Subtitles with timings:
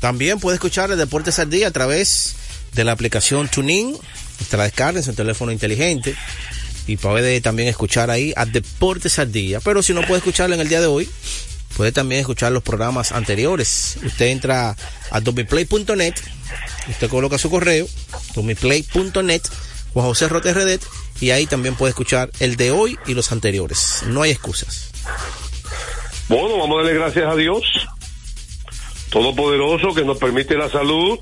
[0.00, 2.34] También puede escuchar el Deportes al Día a través
[2.72, 3.96] de la aplicación TuneIn.
[4.40, 6.16] Usted la descarga en su teléfono inteligente
[6.86, 9.60] y puede también escuchar ahí a Deportes al Día.
[9.60, 11.08] Pero si no puede escucharlo en el día de hoy,
[11.76, 13.98] puede también escuchar los programas anteriores.
[14.04, 14.76] Usted entra
[15.10, 16.14] a domiplay.net,
[16.88, 17.86] usted coloca su correo,
[18.34, 19.42] domiplay.net,
[19.92, 20.80] Juan José Rote RD,
[21.20, 24.02] y ahí también puede escuchar el de hoy y los anteriores.
[24.06, 24.90] No hay excusas.
[26.28, 27.62] Bueno, vamos a darle gracias a Dios,
[29.10, 31.18] Todopoderoso, que nos permite la salud,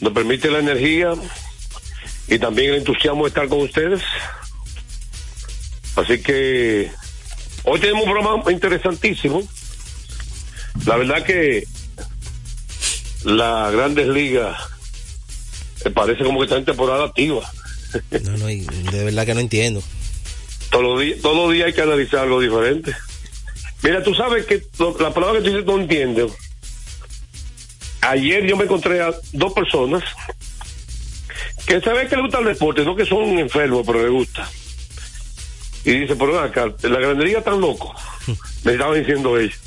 [0.00, 1.12] nos permite la energía
[2.28, 4.00] y también el entusiasmo de estar con ustedes.
[5.96, 6.90] Así que
[7.64, 9.42] hoy tenemos un programa interesantísimo.
[10.86, 11.66] La verdad que
[13.24, 14.56] la Grandes Ligas
[15.84, 17.50] me parece como que está en temporada activa.
[18.22, 19.82] No, no, de verdad que no entiendo.
[20.70, 22.94] Todos los días, todos los días hay que analizar algo diferente.
[23.82, 26.34] Mira, tú sabes que lo- la palabra que tú dices no entiendo.
[28.02, 30.02] Ayer yo me encontré a dos personas
[31.66, 34.48] que saben que les gusta el deporte, no que son enfermos, pero les gusta.
[35.84, 37.94] Y dice, pero ven acá, la grandería tan loco.
[38.64, 39.58] Me estaban diciendo ellos.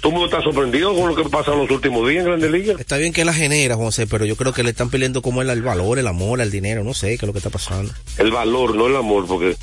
[0.00, 2.50] Todo el mundo está sorprendido con lo que pasa en los últimos días en Grandes
[2.50, 2.80] Ligas.
[2.80, 5.50] Está bien que la genera, José, pero yo creo que le están pidiendo como el,
[5.50, 7.92] el valor, el amor, el dinero, no sé qué es lo que está pasando.
[8.18, 9.56] El valor, no el amor, porque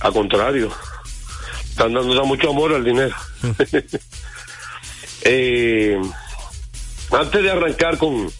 [0.00, 0.70] al contrario,
[1.68, 3.14] están dando mucho amor al dinero.
[5.28, 6.00] Eh,
[7.10, 8.30] antes de arrancar con,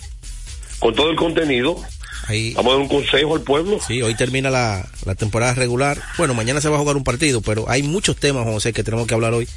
[0.78, 1.82] con todo el contenido,
[2.28, 3.78] Ahí, vamos a dar un consejo al pueblo.
[3.86, 6.00] sí, hoy termina la, la temporada regular.
[6.18, 9.06] Bueno, mañana se va a jugar un partido, pero hay muchos temas, José, que tenemos
[9.06, 9.48] que hablar hoy,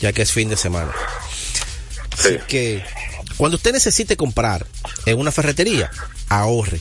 [0.00, 0.92] ya que es fin de semana.
[2.16, 2.36] Sí.
[2.46, 2.84] que
[3.36, 4.66] cuando usted necesite comprar
[5.06, 5.90] en una ferretería,
[6.28, 6.80] ahorre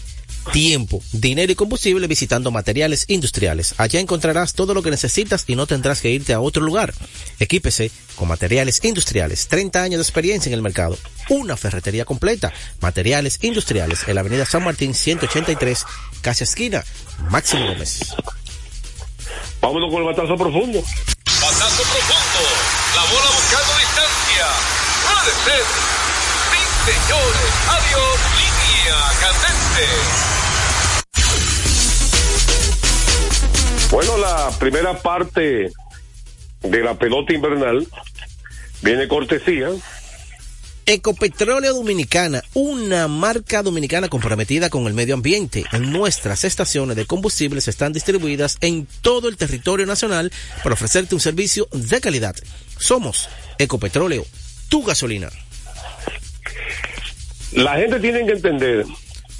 [0.51, 3.75] tiempo, dinero y combustible visitando materiales industriales.
[3.77, 6.93] Allá encontrarás todo lo que necesitas y no tendrás que irte a otro lugar.
[7.39, 9.47] Equípese con materiales industriales.
[9.47, 10.97] 30 años de experiencia en el mercado.
[11.29, 12.51] Una ferretería completa.
[12.81, 15.85] Materiales industriales en la avenida San Martín 183,
[16.21, 16.83] casi esquina.
[17.29, 18.13] Máximo Gómez.
[19.61, 20.81] Vámonos con el batazo profundo.
[20.81, 22.41] Batazo profundo.
[22.95, 24.47] La bola buscando distancia.
[25.05, 25.63] Puede ser.
[26.51, 27.51] Sí, señores.
[27.69, 28.10] Adiós.
[28.91, 29.87] Línea candente.
[33.91, 35.71] Bueno, la primera parte
[36.61, 37.87] de la pelota invernal
[38.81, 39.69] Viene cortesía.
[40.87, 45.63] Ecopetróleo Dominicana, una marca dominicana comprometida con el medio ambiente.
[45.71, 50.31] En nuestras estaciones de combustibles están distribuidas en todo el territorio nacional
[50.63, 52.35] para ofrecerte un servicio de calidad.
[52.79, 53.29] Somos
[53.59, 54.25] Ecopetróleo,
[54.69, 55.29] tu gasolina.
[57.53, 58.85] La gente tiene que entender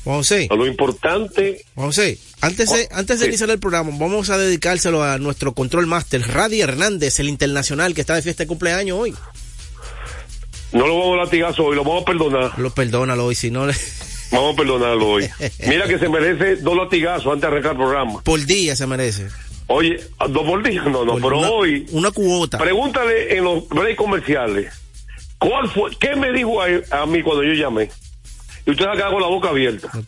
[0.03, 1.63] José, lo importante.
[1.75, 3.29] José, antes de, antes de Sí.
[3.29, 8.01] iniciar el programa, vamos a dedicárselo a nuestro control master, Radi Hernández, el internacional que
[8.01, 9.13] está de fiesta de cumpleaños hoy.
[10.71, 12.57] No lo vamos a latigazo hoy, lo vamos a perdonar.
[12.57, 13.73] Lo perdónalo hoy, si no le...
[14.31, 15.29] Vamos a perdonarlo hoy.
[15.67, 18.21] Mira que se merece dos latigazos antes de arrancar el programa.
[18.23, 19.27] Por día se merece.
[19.67, 19.99] Oye,
[20.29, 22.57] dos por día, no, no, Por pero una, hoy, Una cuota.
[22.57, 24.73] pregúntale en los breaks comerciales,
[25.41, 26.67] ¿cuál fue, qué me dijo a,
[27.01, 27.89] a mí cuando yo llamé?
[28.63, 29.89] Y usted acá con la boca abierta.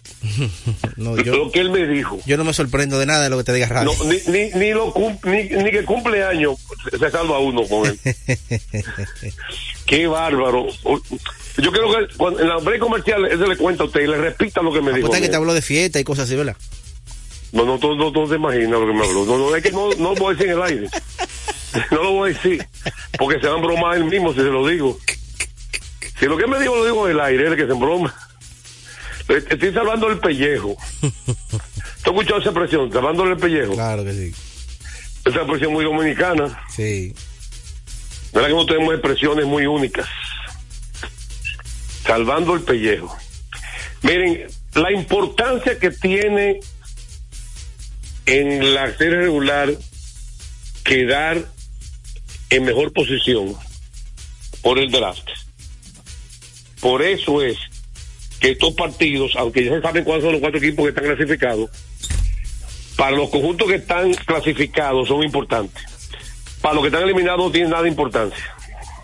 [0.96, 2.20] No, Lo que él me dijo.
[2.26, 3.86] yo no me sorprendo de nada de lo que te diga Radi.
[3.86, 6.56] No, ni, ni, ni, lo cum- ni, ni que cumple años
[6.92, 8.00] se salva uno con él.
[9.86, 10.68] Qué bárbaro.
[11.58, 14.08] Yo creo que cuando, en la break comercial él se le cuenta a usted y
[14.08, 15.08] le repita lo que me dijo.
[15.08, 16.56] Apuesta a que te habló de fiesta y cosas así, ¿verdad?
[17.52, 19.26] No, no, no, no, no se imagina lo que me habló.
[19.26, 20.88] No, no, es que no, no lo voy a decir en el aire.
[21.90, 22.64] No lo voy a decir.
[23.18, 24.96] Porque se van a bromar él mismo si se lo digo.
[26.24, 28.16] Si lo que me dijo lo digo en el aire, el que se broma.
[29.28, 30.78] Estoy salvando el pellejo.
[31.02, 32.94] ¿Tú has escuchado esa expresión?
[32.94, 33.74] Salvándole el pellejo.
[33.74, 34.34] Claro que sí.
[35.26, 36.64] Esa expresión muy dominicana.
[36.70, 37.14] Sí.
[38.32, 40.08] ¿Verdad que no tenemos expresiones muy únicas?
[42.06, 43.18] Salvando el pellejo.
[44.04, 46.62] Miren, la importancia que tiene
[48.28, 49.74] en la serie regular
[50.86, 51.44] quedar
[52.50, 53.58] en mejor posición
[54.62, 55.43] por el draft.
[56.84, 57.58] Por eso es
[58.40, 61.70] que estos partidos, aunque ya se saben cuáles son los cuatro equipos que están clasificados,
[62.98, 65.82] para los conjuntos que están clasificados son importantes.
[66.62, 68.44] Para los que están eliminados no tienen nada de importancia.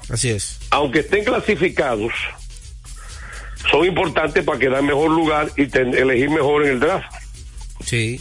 [0.10, 0.60] Así es.
[0.72, 2.12] Aunque estén clasificados,
[3.72, 7.08] son importantes para quedar en mejor lugar y ten- elegir mejor en el draft.
[7.86, 8.20] Sí.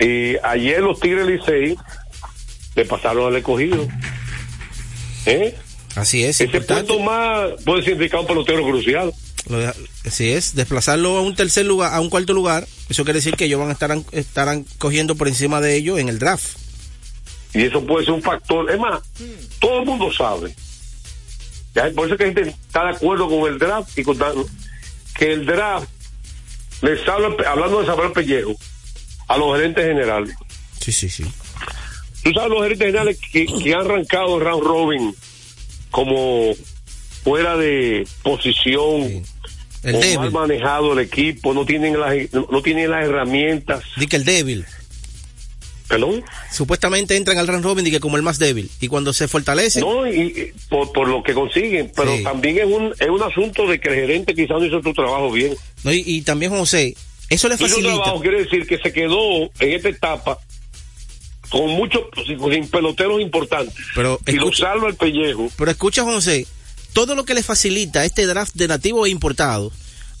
[0.00, 1.76] Y ayer los Tigres Licey
[2.76, 3.86] le pasaron al escogido.
[5.26, 5.54] ¿Eh?
[5.94, 6.36] Así es.
[6.36, 6.84] Ese importante.
[6.84, 9.12] punto más puede significar un pelotero crucial.
[10.06, 10.54] Así es.
[10.54, 12.66] Desplazarlo a un tercer lugar, a un cuarto lugar.
[12.88, 16.08] Eso quiere decir que ellos van a estar estarán cogiendo por encima de ellos en
[16.08, 16.56] el draft.
[17.54, 18.70] Y eso puede ser un factor.
[18.70, 19.00] Es más,
[19.58, 20.54] todo el mundo sabe.
[21.74, 24.18] Ya, por eso que la gente está de acuerdo con el draft y con
[25.16, 25.88] que el draft
[26.82, 28.56] les habla, hablando de saber el pellejo,
[29.28, 30.34] a los gerentes generales.
[30.80, 31.24] Sí, sí, sí.
[32.22, 35.14] Tú sabes los gerentes generales que, que han arrancado el round robin
[35.92, 36.52] como
[37.22, 39.22] fuera de posición Sí.
[39.84, 43.82] El o mal manejado el equipo, no tienen las no tienen las herramientas.
[43.96, 44.64] Di que el débil.
[45.88, 46.24] ¿Perdón?
[46.52, 48.70] Supuestamente entran al round robin y que como el más débil.
[48.80, 52.22] Y cuando se fortalece, No, y, y por, por lo que consiguen, pero Sí.
[52.22, 55.30] también es un es un asunto de que el gerente quizás no hizo su trabajo
[55.32, 55.54] bien.
[55.82, 56.94] no, y, y también José,
[57.28, 57.94] eso le Hizo su facilita.
[58.04, 60.38] trabajo quiere decir que se quedó en esta etapa
[61.52, 63.74] con muchos sin, peloteros importantes.
[63.94, 65.48] Pero y lo escucha- salva el pellejo.
[65.56, 66.46] Pero escucha, José,
[66.94, 69.72] todo lo que le facilita este draft de nativos e importados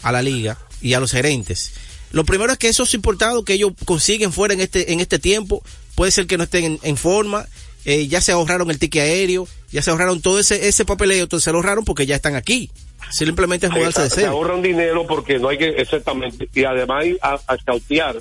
[0.02, 1.72] a la liga y a los gerentes.
[2.12, 5.62] Lo primero es que esos importados que ellos consiguen fuera en este, en este tiempo,
[5.94, 7.46] puede ser que no estén en, en forma,
[7.86, 11.44] eh, ya se ahorraron el ticket aéreo, ya se ahorraron todo ese, ese papeleo, entonces
[11.44, 12.70] se lo ahorraron porque ya están aquí.
[13.10, 14.26] Simplemente es mudarse de se, sede.
[14.26, 18.16] ahorran dinero porque no hay que exactamente y además hay a, a escautear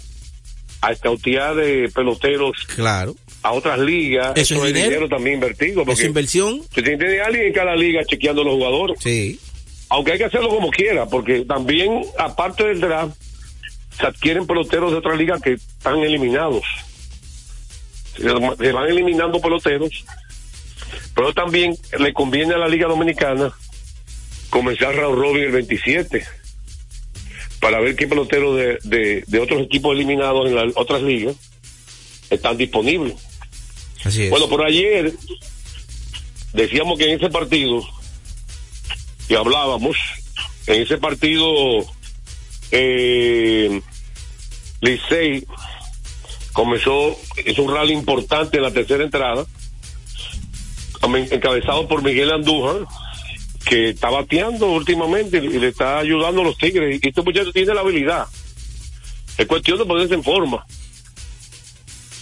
[0.81, 3.15] a escautear de peloteros Claro.
[3.43, 5.07] a otras ligas Eso es dinero.
[5.07, 6.61] también invertido Es porque inversión.
[6.73, 9.39] se tiene alguien en cada liga chequeando los jugadores Sí.
[9.89, 13.15] aunque hay que hacerlo como quiera porque también aparte del draft
[13.97, 16.63] se adquieren peloteros de otras ligas que están eliminados
[18.15, 20.03] se se van eliminando peloteros
[21.15, 23.51] pero también le conviene a la liga dominicana
[24.49, 26.25] comenzar round robin el 27
[27.61, 31.35] para ver qué peloteros de, de, de otros equipos eliminados en las otras ligas
[32.29, 33.15] están disponibles.
[34.03, 34.29] Así es.
[34.31, 35.13] Bueno, por ayer
[36.53, 37.81] decíamos que en ese partido,
[39.29, 39.95] y hablábamos,
[40.67, 41.47] en ese partido,
[42.71, 43.79] eh,
[44.81, 45.45] Licey
[46.53, 49.45] comenzó, hizo un rally importante en la tercera entrada,
[51.31, 52.87] encabezado por Miguel Andújar,
[53.71, 56.99] que está bateando últimamente y le está ayudando a los Tigres.
[57.01, 58.27] Y este muchacho tiene la habilidad.
[59.37, 60.65] Es cuestión de ponerse en forma.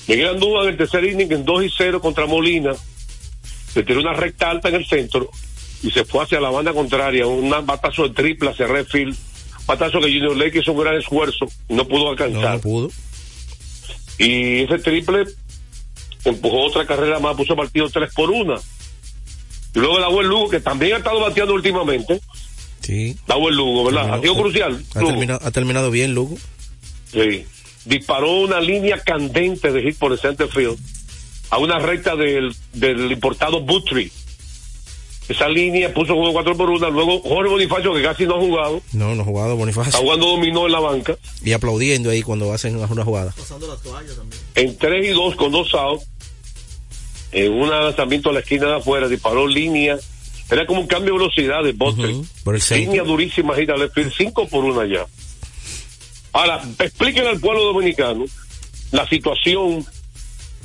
[0.07, 2.73] Miguel Andújar en el tercer inning en 2 y 0 contra Molina.
[3.73, 5.31] Le tiró una recta alta en el centro
[5.81, 7.25] y se fue hacia la banda contraria.
[7.25, 9.17] Un batazo de triple hacia Redfield.
[9.65, 11.47] Batazo que Junior Lake hizo un gran esfuerzo.
[11.67, 12.57] No pudo alcanzar.
[12.57, 12.91] no pudo.
[14.19, 15.23] Y ese triple
[16.25, 18.55] empujó otra carrera más, puso partido 3 por 1.
[19.75, 22.19] Y luego Dawel Lugo, que también ha estado bateando últimamente.
[22.81, 23.15] Sí.
[23.27, 24.13] Dawel Lugo, ¿verdad?
[24.15, 24.83] Ha sido crucial.
[24.95, 25.11] Ha Lugo.
[25.11, 26.37] terminado, ha terminado bien, Lugo.
[27.11, 27.45] Sí.
[27.85, 30.77] Disparó una línea candente de hit por el center field
[31.49, 34.11] a una recta del, del importado Buttrey.
[35.27, 36.89] Esa línea puso juego 4 por 1.
[36.89, 39.99] Luego Jorge Bonifacio, que casi no ha jugado, No, no ha jugado está Bonifacio.
[39.99, 41.15] jugando dominó en la banca.
[41.43, 43.33] Y aplaudiendo ahí cuando hacen una jugada.
[44.55, 46.05] En 3 y 2 con dos outs.
[47.31, 49.97] En un lanzamiento a la esquina de afuera, disparó línea.
[50.49, 52.75] Era como un cambio de velocidad de centro.
[52.75, 55.05] Línea durísima, gira field, 5 por 1 allá.
[56.31, 58.25] Ahora, explíquenle al pueblo dominicano
[58.91, 59.85] la situación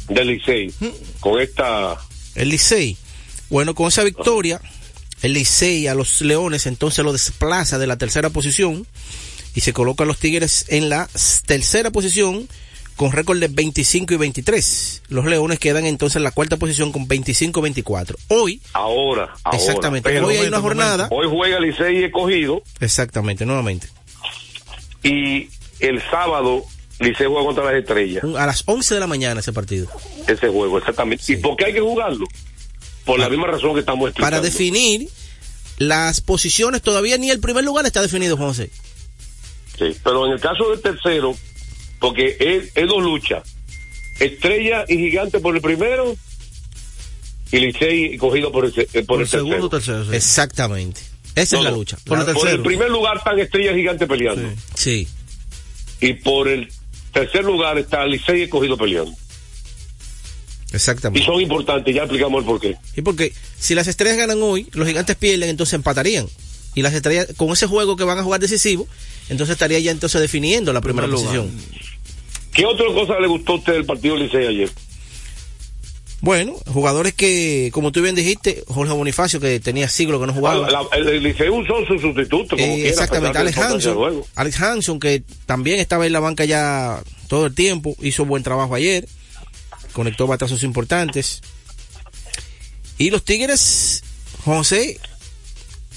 [0.08, 0.72] del Licey
[1.20, 1.98] con esta
[2.34, 2.96] El Licey.
[3.50, 4.60] Bueno, con esa victoria,
[5.22, 8.86] el Licey a los Leones entonces lo desplaza de la tercera posición
[9.54, 11.08] y se coloca a los Tigres en la
[11.46, 12.48] tercera posición
[12.96, 15.02] con récord de 25 y 23.
[15.08, 18.16] Los Leones quedan entonces en la cuarta posición con 25 y 24.
[18.28, 19.58] Hoy, ahora, ahora.
[19.58, 21.08] exactamente, Pero hoy hay una jornada.
[21.10, 23.88] hoy juega Licey escogido Exactamente, nuevamente.
[25.02, 25.48] y
[25.80, 26.64] el sábado
[27.00, 28.22] Licey juega contra las estrellas.
[28.38, 29.88] A las 11 de la mañana ese partido.
[30.26, 31.24] Ese juego, exactamente.
[31.32, 32.26] ¿Y por qué hay que jugarlo?
[33.04, 34.36] Por la misma razón que estamos explicando.
[34.36, 35.08] Para definir
[35.78, 38.70] las posiciones, todavía ni el primer lugar está definido, José.
[39.78, 41.36] Sí, pero en el caso del tercero,
[42.04, 43.42] porque es, es dos luchas.
[44.20, 46.14] Estrella y gigante por el primero
[47.50, 49.98] y Licey cogido por el, eh, por Por el el segundo tercero.
[49.98, 50.04] tercero.
[50.10, 50.16] sí.
[50.16, 51.00] Exactamente.
[51.34, 51.96] Esa No, es la lucha.
[52.04, 52.62] Por el Por el tercero.
[52.62, 54.48] primer lugar están Estrella y Gigante peleando.
[54.74, 55.06] Sí.
[55.06, 56.70] Sí, Y por el
[57.12, 59.12] tercer lugar está Licey y Cogido peleando.
[60.72, 61.24] Y exactamente.
[61.24, 62.76] son importantes, ya explicamos el porqué.
[62.96, 66.26] Y porque si las estrellas ganan hoy, los gigantes pierden, entonces empatarían.
[66.74, 68.88] Y las estrellas, con ese juego que van a jugar decisivo,
[69.28, 71.46] entonces estaría ya entonces definiendo la primera Primer lugar.
[72.54, 74.70] ¿Qué otra cosa le gustó a usted del partido Licey ayer?
[76.20, 80.70] Bueno, jugadores que, como tú bien dijiste, Jorge Bonifacio, que tenía siglos que no jugaba.
[80.70, 82.56] La- el, el Licey usó su sustituto.
[82.56, 84.24] Como Eh, quiera, exactamente, Alex la Hanson.
[84.34, 88.74] Alex Hanson, que también estaba en la banca ya todo el tiempo, hizo buen trabajo
[88.74, 89.06] ayer,
[89.92, 91.42] conectó batazos importantes.
[92.96, 94.02] Y los Tigres,
[94.46, 94.98] José,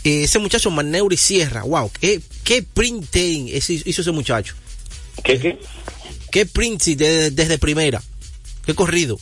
[0.04, 4.56] eh, ese muchacho Maneuri Sierra, wow, qué, qué printing hizo ese muchacho.
[5.24, 5.58] ¿Qué, qué?
[6.32, 8.02] Qué print desde, desde primera,
[8.66, 9.18] qué corrido.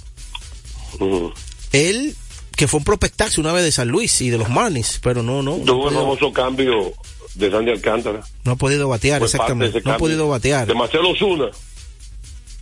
[0.99, 1.33] Ujú.
[1.71, 2.15] Él,
[2.55, 5.41] que fue un prospectazo una vez de San Luis y de los Marlins, pero no,
[5.43, 6.93] no, no, Tuvo podido- famoso cambio
[7.35, 8.21] de Sandy Alcántara.
[8.43, 10.65] no ha podido batear, exactamente, no ha podido batear.
[10.67, 11.47] De Marcelo Zuna,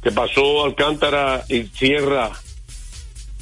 [0.01, 2.31] que pasó Alcántara y Sierra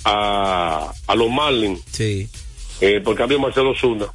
[0.04, 2.28] a, a los Marlins, Sí.
[2.82, 4.08] eh, por cambio de Marcelo Zuna.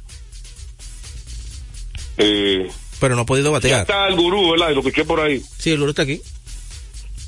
[2.17, 2.67] Eh,
[2.99, 3.81] pero no ha podido ya batear.
[3.81, 4.71] está el gurú, ¿verdad?
[4.73, 5.41] Lo escuché por ahí.
[5.57, 6.21] Sí, el gurú está aquí.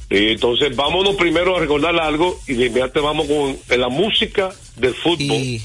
[0.09, 4.49] Eh, entonces, vámonos primero a recordar algo y de inmediato vamos con eh, la música
[4.75, 5.19] del fútbol.
[5.37, 5.61] Y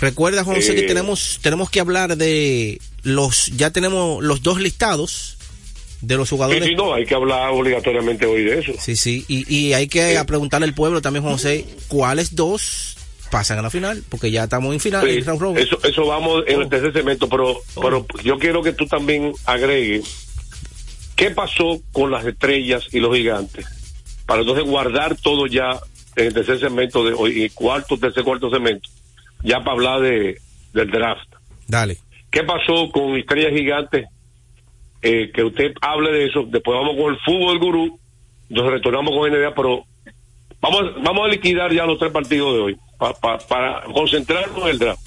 [0.00, 0.86] recuerda, José, que Eh.
[0.86, 5.36] tenemos, tenemos que hablar de los, ya tenemos los dos listados
[6.00, 6.64] de los Sí, jugadores.
[6.64, 8.72] sí, no, hay que hablar obligatoriamente hoy de eso.
[8.80, 10.24] Sí, sí, y, y hay que Sí.
[10.26, 12.96] preguntarle al pueblo también, José, cuáles dos
[13.30, 16.44] pasan a la final, porque ya estamos en final, Sí, en round eso, eso vamos
[16.46, 20.27] en el tercer segmento, pero, pero yo quiero que tú también agregues
[21.18, 23.66] qué pasó con las estrellas y los gigantes,
[24.24, 25.72] para entonces guardar todo ya
[26.16, 28.88] en el tercer segmento de hoy, y cuarto, tercer, cuarto segmento,
[29.42, 30.38] ya para hablar de,
[30.72, 31.28] del draft.
[31.66, 31.98] Dale.
[32.30, 34.06] ¿Qué pasó con estrellas gigantes?
[35.02, 38.00] Eh, que usted hable de eso, después vamos con el fútbol gurú,
[38.48, 39.84] entonces retornamos con NBA, pero
[40.60, 44.68] vamos, vamos a liquidar ya los tres partidos de hoy, pa- pa- para concentrarnos en
[44.68, 45.00] el draft.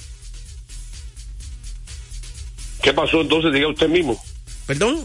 [2.81, 3.53] ¿Qué pasó entonces?
[3.53, 4.19] Diga usted mismo.
[4.65, 5.03] ¿Perdón?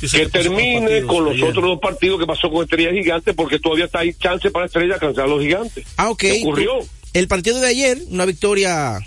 [0.00, 1.44] Sí, Que puso termine partidos con los ayer.
[1.44, 4.94] otros dos partidos que pasó con Estrellas Gigantes, porque todavía está ahí chance para Estrellas
[4.94, 5.84] alcanzar a los Gigantes.
[5.96, 6.18] Ah, ok.
[6.18, 6.72] ¿Qué ocurrió?
[7.12, 8.98] El partido de ayer, una victoria,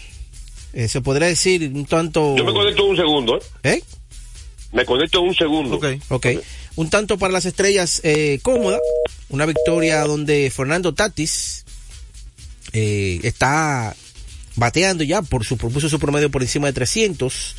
[0.73, 2.35] eh, se podría decir un tanto...
[2.37, 3.41] Yo me conecto un segundo, ¿eh?
[3.63, 3.83] ¿Eh?
[4.71, 5.75] Me conecto un segundo.
[5.77, 5.85] Ok.
[6.09, 6.27] Ok.
[6.75, 8.79] Un tanto para las estrellas eh, cómoda.
[9.29, 11.63] Una victoria donde Fernando Tatis
[12.73, 13.95] eh, está
[14.55, 17.55] bateando ya por su propuso su promedio por encima de 300.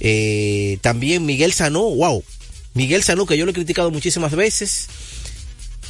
[0.00, 2.22] Eh, también Miguel Sanó, wow.
[2.76, 4.88] Miguel Sanó, que yo lo he criticado muchísimas veces,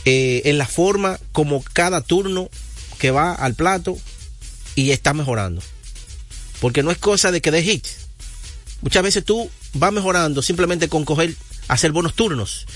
[0.04, 2.48] eh, en la forma como cada turno
[3.00, 3.98] que va al plato
[4.76, 5.60] y está mejorando.
[6.60, 7.84] Porque no es cosa de que dé hit.
[8.82, 11.34] Muchas veces tú vas mejorando simplemente con coger,
[11.66, 12.66] hacer buenos turnos,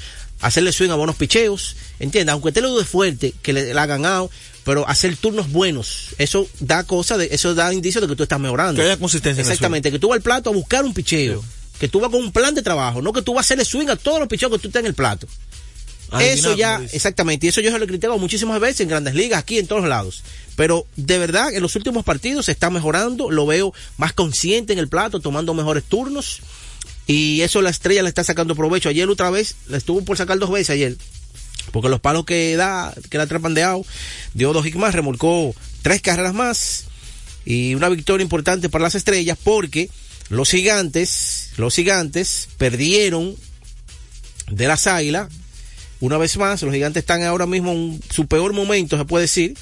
[0.41, 2.33] hacerle swing a buenos picheos, ¿entiendes?
[2.33, 4.33] Aunque te lo de fuerte, que le, hagan out,
[4.65, 8.41] pero hacer turnos buenos, eso da cosa de, eso da indicio de que tú estás
[8.41, 8.83] mejorando.
[8.83, 11.45] Que haya consistencia en el Exactamente, que tú vas al plato a buscar un picheo,
[11.81, 13.89] que tú vas con un plan de trabajo, no que tú vas a hacerle swing
[13.89, 15.27] a todos los picheos que tú estás en el plato.
[16.21, 19.39] Eso ya, exactamente, y eso yo se lo he criticado muchísimas veces en grandes ligas,
[19.39, 20.23] aquí en todos lados.
[20.57, 24.79] Pero de verdad, en los últimos partidos se está mejorando, lo veo más consciente en
[24.79, 26.41] el plato, tomando mejores turnos.
[27.07, 28.89] Y eso la estrella le está sacando provecho.
[28.89, 30.97] Ayer otra vez, le estuvo por sacar dos veces ayer.
[31.73, 33.87] Porque los palos que da, que la atrapan de out,
[34.35, 36.85] dio dos hits más, remolcó tres carreras más.
[37.45, 39.89] Y una victoria importante para las estrellas porque
[40.31, 43.37] los gigantes, los gigantes perdieron
[44.51, 45.29] de las águilas.
[46.01, 49.55] Una vez más, los gigantes están ahora mismo en su peor momento, se puede decir,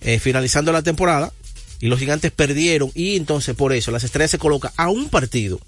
[0.00, 1.32] eh, finalizando la temporada.
[1.80, 2.90] Y los gigantes perdieron.
[2.94, 5.60] Y entonces por eso las estrellas se colocan a un partido.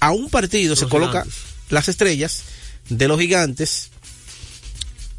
[0.00, 1.34] A un partido se Los coloca gigantes.
[1.70, 2.42] las estrellas
[2.90, 3.90] de los gigantes.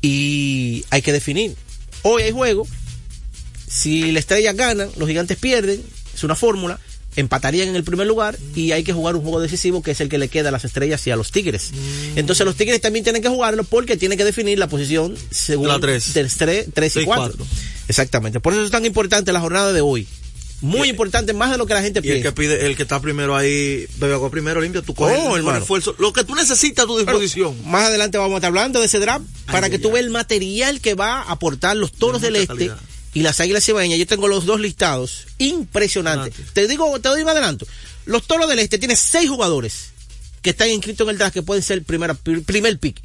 [0.01, 1.55] Y hay que definir.
[2.03, 2.67] Hoy hay juego.
[3.67, 5.81] Si la estrella ganan, los gigantes pierden.
[6.13, 6.79] Es una fórmula.
[7.15, 10.09] Empatarían en el primer lugar y hay que jugar un juego decisivo que es el
[10.09, 11.71] que le queda a las estrellas y a los tigres.
[11.73, 12.17] Mm.
[12.19, 15.79] Entonces los tigres también tienen que jugarlo porque tienen que definir la posición según La
[15.79, 16.13] tres.
[16.13, 17.23] del 3 y Tres y 4.
[17.37, 17.45] cuatro.
[17.87, 18.39] Exactamente.
[18.39, 20.07] Por eso es tan importante la jornada de hoy.
[20.61, 22.99] Muy importante, más de lo que la gente Y el que pide, el que está
[23.01, 25.95] primero ahí, bebe agua primero, limpia tu coge Oh, el esfuerzo.
[25.99, 27.55] Lo que tú necesitas a tu disposición.
[27.65, 30.11] Más adelante vamos a estar hablando de ese draft para que ay, tú veas el
[30.11, 32.79] material que va a aportar los toros De del este calidad.
[33.15, 33.97] Y las águilas cibaeñas.
[33.97, 35.25] Yo tengo los dos listados.
[35.39, 36.31] Impresionante.
[36.53, 37.65] Te digo, te doy un adelanto.
[38.05, 39.89] Los toros del este tienen seis jugadores
[40.43, 43.01] que están inscritos en el draft que pueden ser primera, pr- primer pick.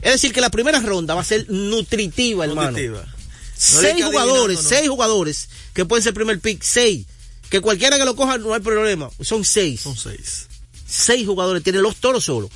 [0.00, 2.70] Es decir, que la primera ronda va a ser nutritiva, hermano.
[2.70, 3.02] Nutritiva.
[3.04, 3.12] No
[3.56, 4.68] seis jugadores, no.
[4.70, 7.04] seis jugadores que pueden ser primer pick, seis.
[7.50, 9.10] Que cualquiera que lo coja no hay problema.
[9.20, 9.82] Son seis.
[9.82, 10.46] Son seis.
[10.88, 12.48] Seis jugadores tienen los toros solo.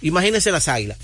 [0.00, 0.96] Imagínense las águilas.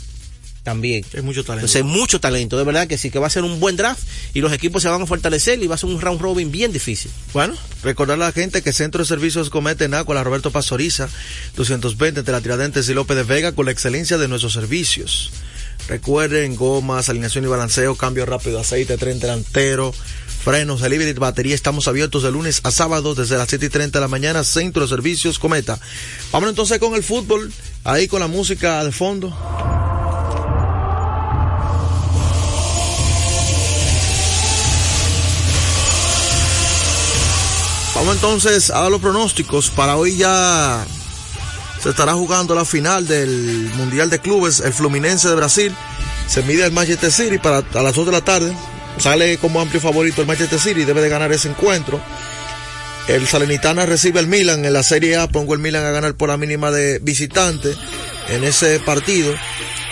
[0.68, 1.02] También.
[1.14, 1.64] Hay mucho talento.
[1.64, 4.02] Entonces, mucho talento, de verdad que sí, que va a ser un buen draft
[4.34, 6.74] y los equipos se van a fortalecer y va a ser un round robin bien
[6.74, 7.10] difícil.
[7.32, 11.08] Bueno, recordar a la gente que Centro de Servicios Cometa en Agua, la Roberto Pastoriza,
[11.56, 15.30] 220 entre la Tiradentes y López de Vega, con la excelencia de nuestros servicios.
[15.88, 19.94] Recuerden, gomas, alineación y balanceo, cambio rápido, aceite, tren delantero,
[20.44, 21.54] frenos, delivery, batería.
[21.54, 24.82] Estamos abiertos de lunes a sábado desde las 7 y 30 de la mañana, Centro
[24.82, 25.80] de Servicios Cometa.
[26.30, 27.50] Vamos entonces con el fútbol,
[27.84, 29.34] ahí con la música de fondo.
[38.12, 39.70] Entonces a los pronósticos.
[39.70, 40.84] Para hoy ya
[41.82, 44.60] se estará jugando la final del Mundial de Clubes.
[44.60, 45.74] El Fluminense de Brasil
[46.26, 48.52] se mide al Manchester City para a las 2 de la tarde.
[48.98, 50.84] Sale como amplio favorito el Manchester City.
[50.84, 52.00] Debe de ganar ese encuentro.
[53.08, 55.28] El Salernitana recibe al Milan en la Serie A.
[55.28, 57.74] Pongo el Milan a ganar por la mínima de visitante
[58.28, 59.32] en ese partido.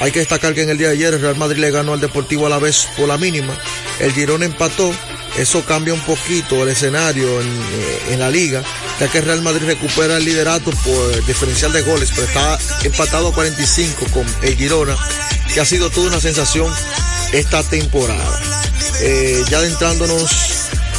[0.01, 2.01] Hay que destacar que en el día de ayer el Real Madrid le ganó al
[2.01, 3.57] Deportivo a la vez por la mínima.
[4.01, 4.93] El Girón empató.
[5.39, 8.63] Eso cambia un poquito el escenario en, eh, en la liga,
[8.99, 13.35] ya que Real Madrid recupera el liderato por diferencial de goles, pero está empatado a
[13.35, 14.97] 45 con el Girona,
[15.53, 16.73] que ha sido toda una sensación
[17.33, 18.41] esta temporada.
[19.01, 20.31] Eh, ya adentrándonos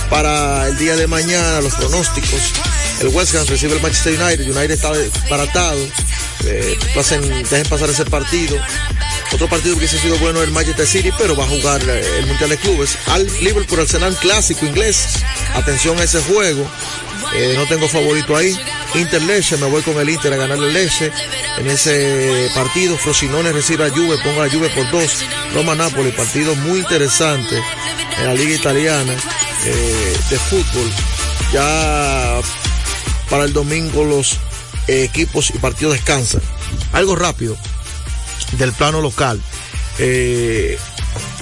[0.10, 2.54] para el día de mañana, los pronósticos.
[3.02, 4.46] El West Ham recibe el Manchester United.
[4.46, 4.92] United está
[5.30, 5.80] baratado.
[6.46, 8.58] Eh, pasen, dejen pasar ese partido.
[9.34, 12.28] Otro partido que hubiese sido bueno el Manchester City, pero va a jugar eh, el
[12.28, 12.98] Mundial de Clubes.
[13.08, 15.24] Al Liverpool Arsenal clásico inglés.
[15.54, 16.66] Atención a ese juego.
[17.36, 18.58] Eh, no tengo favorito ahí.
[18.96, 21.12] Inter Leche, me voy con el Inter a ganarle Leche.
[21.58, 25.20] En ese partido, Frosinone recibe a Juve, pongo a Juve por dos.
[25.54, 27.62] Roma Napoli, partido muy interesante
[28.18, 29.14] en la liga italiana
[29.66, 30.92] eh, de fútbol.
[31.52, 32.40] Ya
[33.30, 34.38] para el domingo los
[34.88, 36.42] equipos y partidos descansan.
[36.94, 37.58] Algo rápido
[38.54, 39.42] del plano local.
[40.00, 40.78] Eh,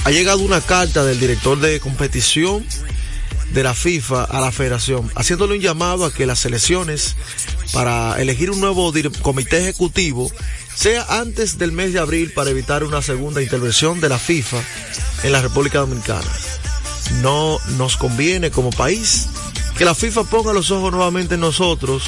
[0.05, 2.65] ha llegado una carta del director de competición
[3.51, 7.15] de la FIFA a la federación, haciéndole un llamado a que las elecciones
[7.73, 10.31] para elegir un nuevo comité ejecutivo
[10.75, 14.57] sea antes del mes de abril para evitar una segunda intervención de la FIFA
[15.23, 16.29] en la República Dominicana.
[17.21, 19.27] No nos conviene como país
[19.77, 22.03] que la FIFA ponga los ojos nuevamente en nosotros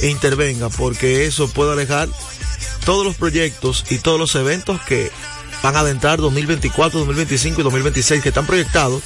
[0.00, 2.08] e intervenga, porque eso puede alejar
[2.88, 5.12] todos los proyectos y todos los eventos que
[5.62, 9.02] van a adentrar 2024, 2025 y 2026 que están proyectados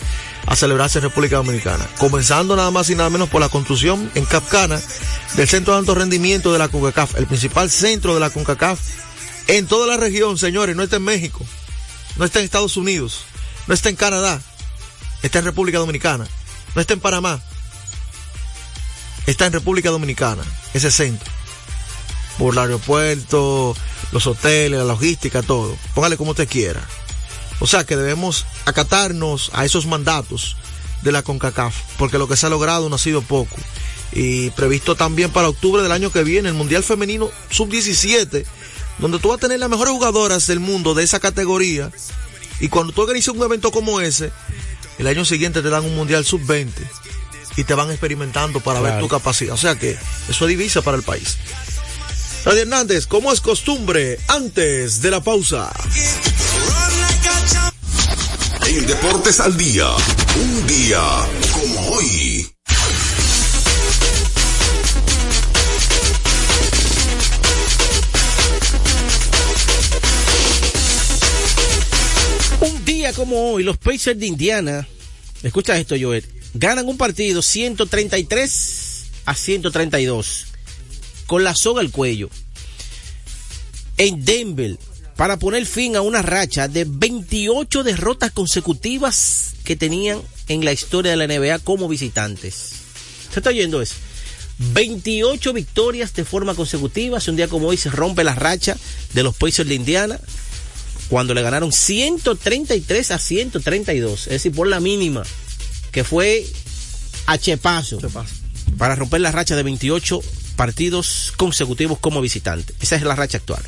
[0.46, 1.84] a celebrarse en República Dominicana.
[1.98, 4.80] Comenzando nada más y nada menos por la construcción en Capcana
[5.34, 8.78] del Centro de Alto Rendimiento de la CONCACAF, el principal centro de la CONCACAF
[9.48, 11.44] en toda la región, señores, no está en México,
[12.18, 13.24] no está en Estados Unidos,
[13.66, 14.40] no está en Canadá,
[15.24, 16.28] está en República Dominicana,
[16.76, 17.42] no está en Panamá,
[19.26, 21.41] está en República Dominicana, ese centro
[22.38, 23.74] por el aeropuerto,
[24.12, 25.76] los hoteles, la logística, todo.
[25.94, 26.86] Póngale como usted quiera.
[27.60, 30.56] O sea que debemos acatarnos a esos mandatos
[31.02, 33.56] de la CONCACAF, porque lo que se ha logrado no ha sido poco.
[34.12, 38.44] Y previsto también para octubre del año que viene el Mundial Femenino Sub-17
[38.98, 41.90] donde tú vas a tener las mejores jugadoras del mundo de esa categoría.
[42.60, 44.30] Y cuando tú organizas un evento como ese,
[44.98, 46.70] el año siguiente te dan un mundial sub-20
[47.56, 49.54] y te van experimentando para ver tu capacidad.
[49.54, 51.36] O sea que eso es divisa para el país.
[52.44, 55.72] Radio Hernández, como es costumbre, antes de la pausa.
[58.66, 59.86] En Deportes al Día,
[60.34, 61.00] un día
[61.52, 62.48] como hoy.
[72.60, 74.88] Un día como hoy, los Pacers de Indiana,
[75.44, 80.51] escucha esto, Joel, ganan un partido 133 a 132
[81.26, 82.30] con la soga al cuello
[83.96, 84.78] en Denver
[85.16, 91.12] para poner fin a una racha de 28 derrotas consecutivas que tenían en la historia
[91.12, 92.72] de la NBA como visitantes.
[93.32, 93.94] ¿Se está oyendo eso?
[94.58, 97.20] 28 victorias de forma consecutiva.
[97.20, 98.76] Si un día como hoy se rompe la racha
[99.14, 100.18] de los Pacers de Indiana
[101.08, 105.22] cuando le ganaron 133 a 132, es decir, por la mínima,
[105.90, 106.46] que fue
[107.26, 107.98] a chepazo,
[108.78, 110.20] para romper la racha de 28
[110.52, 112.72] partidos consecutivos como visitante.
[112.80, 113.62] Esa es la racha actual.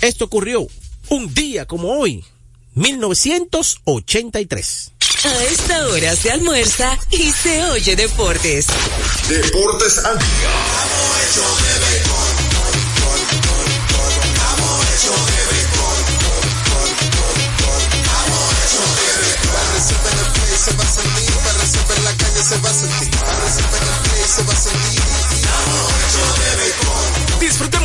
[0.00, 0.66] Esto ocurrió
[1.08, 2.24] un día como hoy,
[2.74, 4.92] 1983.
[5.24, 8.66] A esta hora se almuerza y se oye deportes.
[9.28, 10.26] Deportes al Día.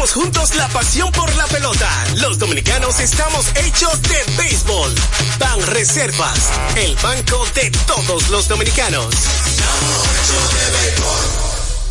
[0.09, 1.87] Juntos la pasión por la pelota.
[2.17, 4.93] Los dominicanos estamos hechos de béisbol.
[5.37, 9.13] Ban Reservas, el banco de todos los dominicanos.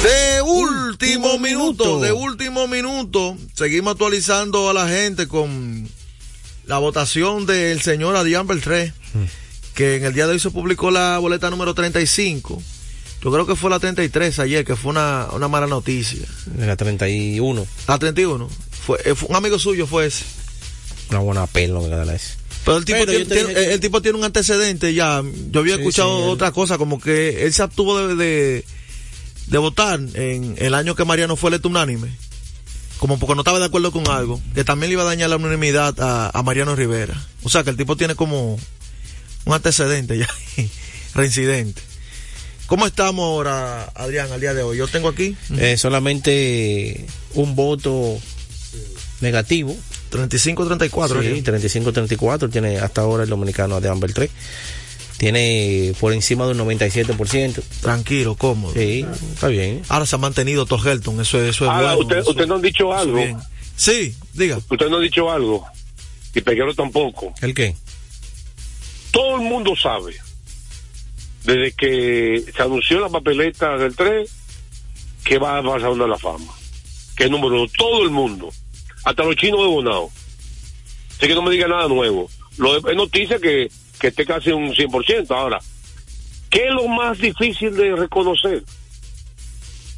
[0.02, 5.88] De último minuto, de último minuto, seguimos actualizando a la gente con
[6.66, 8.92] la votación del señor Adrián Beltré,
[9.76, 12.60] que en el día de hoy se publicó la boleta número 35.
[13.22, 16.26] Yo creo que fue la 33 ayer, que fue una, una mala noticia.
[16.58, 18.48] La 31, La 31.
[18.84, 20.24] Fue, eh, fue- un amigo suyo fue ese.
[21.10, 21.90] Una buena pelo que.
[22.64, 25.22] Pero el tipo, Pero tiene, que- el tipo tiene un antecedente ya.
[25.50, 28.64] Yo había Sí, escuchado sí, él- otra cosa, como que él se abstuvo de, de,
[29.46, 32.08] de votar en el año que Mariano fue electo unánime.
[32.98, 35.36] Como porque no estaba de acuerdo con algo, que también le iba a dañar la
[35.36, 37.14] unanimidad a, a Mariano Rivera.
[37.42, 38.58] O sea que el tipo tiene como
[39.46, 40.28] un antecedente ya,
[41.14, 41.80] reincidente.
[42.66, 44.76] ¿Cómo estamos ahora, Adrián, al día de hoy?
[44.76, 48.20] Yo tengo aquí Eh, solamente un voto
[49.22, 49.74] negativo.
[50.10, 51.22] 35-34.
[51.22, 54.30] Sí, 35-34 tiene hasta ahora el dominicano de Amber 3.
[55.18, 57.62] Tiene por encima de un 97%.
[57.82, 58.72] Tranquilo, cómodo.
[58.72, 59.82] Sí, está bien.
[59.88, 62.00] Ahora se ha mantenido Todd Helton, eso, es- eso es Ahora, bueno.
[62.00, 63.16] usted, eso- usted no ha dicho algo.
[63.16, 63.36] bien.
[63.76, 64.56] Sí, diga.
[64.58, 65.66] Usted no ha dicho algo.
[66.34, 67.34] Y Peguero tampoco.
[67.42, 67.76] ¿El qué?
[69.10, 70.14] Todo el mundo sabe,
[71.44, 74.30] desde que se anunció la papeleta del 3,
[75.24, 76.52] que va a pasar una la fama.
[77.16, 77.70] Que es número uno.
[77.76, 78.50] Todo el mundo.
[79.04, 80.10] Hasta los chinos de Bonao.
[81.16, 82.30] Así que no me diga nada nuevo.
[82.56, 85.30] Lo es noticia que, que esté casi un 100%.
[85.30, 85.58] Ahora,
[86.50, 88.62] ¿qué es lo más difícil de reconocer?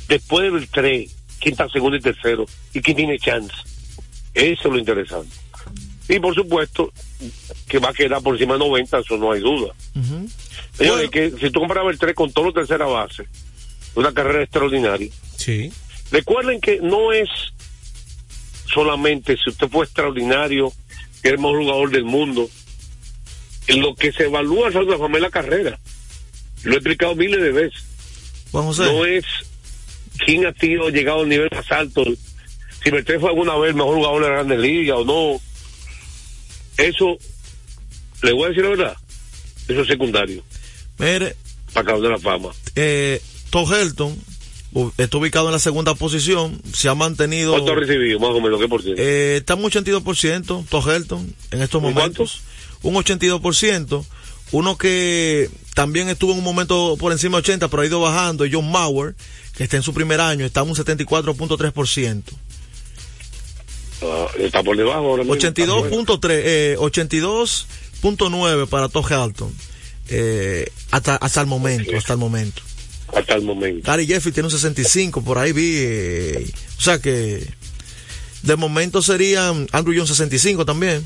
[0.09, 1.11] Después del 3,
[1.41, 3.55] quién está segundo y tercero y quién tiene chance.
[4.35, 5.35] Eso es lo interesante.
[6.09, 6.93] Y por supuesto,
[7.69, 9.73] que va a quedar por encima de 90, eso no hay duda.
[9.95, 10.29] Señores,
[10.79, 11.11] Bueno.
[11.11, 13.25] que si tú comprabas el 3 con todos los tercera base,
[13.95, 15.11] una carrera extraordinaria.
[15.37, 15.73] Sí.
[16.11, 17.29] Recuerden que no es
[18.73, 20.73] solamente si usted fue extraordinario,
[21.23, 22.49] que es el mejor jugador del mundo.
[23.69, 25.79] En lo que se evalúa es la la carrera.
[26.65, 27.83] Lo he explicado miles de veces.
[28.51, 28.83] Juan José.
[28.85, 29.25] No es
[30.25, 32.05] quién ha sido llegado al nivel más alto.
[32.83, 35.41] Si Mercedes fue alguna vez el mejor jugador de la Grande Liga o no.
[36.77, 37.17] Eso,
[38.23, 38.97] le voy a decir la verdad,
[39.69, 40.43] eso es secundario
[40.99, 41.37] Mire,
[41.73, 42.49] para causa de la fama.
[42.75, 43.21] eh,
[44.07, 44.17] u-
[44.97, 47.53] está ubicado en la segunda posición, se ha mantenido...
[47.53, 48.19] ¿Cuánto ha recibido?
[48.21, 49.01] Más o menos, ¿qué por ciento?
[49.03, 52.41] Eh, está en un 82%, Todd Helton, en estos ¿Un momentos.
[52.83, 54.05] Un 82%.
[54.53, 58.45] Uno que también estuvo en un momento por encima de 80, pero ha ido bajando,
[58.51, 59.15] John Mauer,
[59.57, 62.23] que está en su primer año, está en un 74.3%.
[64.03, 65.35] Ah, está por debajo ahora mismo.
[65.35, 66.07] Está bueno.
[66.07, 69.55] 82.3, eh, 82.9 para Todd Helton.
[70.09, 72.63] Eh, hasta, hasta el momento, hasta el momento.
[73.15, 73.87] Hasta el momento.
[73.91, 75.75] Gary Jeffrey tiene un 65, por ahí vi.
[75.77, 77.47] eh, o sea que
[78.43, 81.05] de momento serían Andrew Jones 65 también.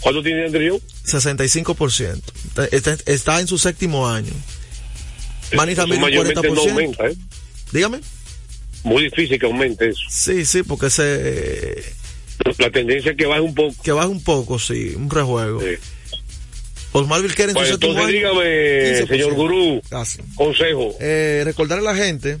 [0.00, 1.14] ¿Cuánto tiene Andrew Jones?
[1.24, 2.20] 65%.
[2.44, 4.32] Está, está- está en su séptimo año.
[5.54, 6.70] Manny Ramírez un mayormente no 40%.
[6.70, 7.14] aumenta, ¿eh?
[7.72, 8.00] Dígame.
[8.84, 10.00] Muy difícil que aumente eso.
[10.08, 11.82] Sí, sí, porque se
[12.58, 13.74] La tendencia es que baje un poco.
[13.82, 15.60] que baje un poco, sí, un rejuego.
[16.92, 19.08] Osmar Vilquera en Pues entonces dígame, 15%.
[19.08, 20.26] señor Gurú, Gracias.
[20.34, 20.94] consejo.
[21.00, 22.38] Eh, recordarle a la gente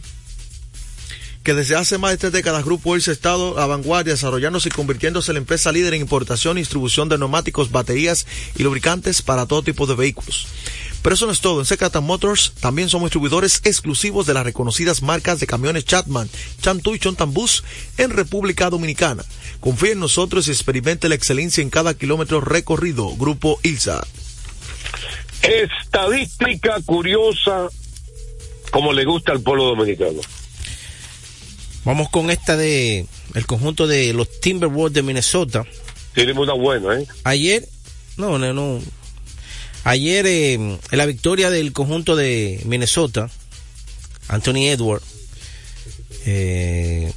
[1.42, 4.72] que desde hace más de tres décadas Grupo Ilse ha estado a vanguardia desarrollándose y
[4.72, 9.46] convirtiéndose en la empresa líder en importación y distribución de neumáticos, baterías y lubricantes para
[9.46, 10.46] todo tipo de vehículos.
[11.02, 11.60] Pero eso no es todo.
[11.60, 16.28] En Secata Motors también somos distribuidores exclusivos de las reconocidas marcas de camiones Chatman,
[16.60, 17.64] Chantu y Chontambus
[17.96, 19.24] en República Dominicana.
[19.60, 23.16] Confíe en nosotros y experimente la excelencia en cada kilómetro recorrido.
[23.16, 24.06] Grupo ILSA.
[25.42, 27.68] Estadística curiosa,
[28.70, 30.20] como le gusta al pueblo dominicano.
[31.84, 35.64] Vamos con esta de el conjunto de los Timberwolves de Minnesota.
[36.14, 37.06] Tiene una buena, ¿eh?
[37.24, 37.66] Ayer,
[38.16, 38.80] no, no, no.
[39.84, 43.30] Ayer eh, en la victoria del conjunto de Minnesota,
[44.28, 45.02] Anthony Edward,
[46.26, 47.12] eh,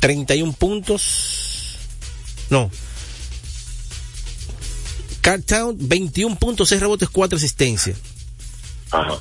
[0.00, 1.78] 31 puntos,
[2.50, 2.70] no.
[5.24, 7.96] Cartown, 21 puntos, 6 rebotes, 4 asistencias.
[8.90, 9.18] Ajá.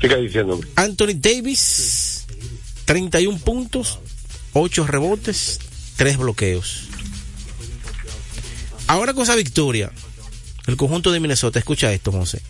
[0.00, 0.66] Siga diciéndome.
[0.74, 2.24] Anthony Davis,
[2.86, 3.98] 31 puntos,
[4.54, 5.60] 8 rebotes,
[5.96, 6.84] 3 bloqueos.
[8.86, 9.92] Ahora con esa victoria,
[10.66, 12.40] el conjunto de Minnesota, escucha esto, José,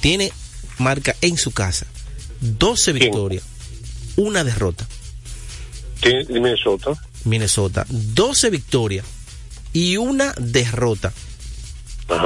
[0.00, 0.30] tiene
[0.78, 1.86] marca en su casa
[2.40, 3.42] 12 victorias,
[4.14, 4.86] una derrota.
[6.28, 6.92] Minnesota.
[7.24, 9.04] Minnesota, 12 victorias
[9.72, 11.12] y una derrota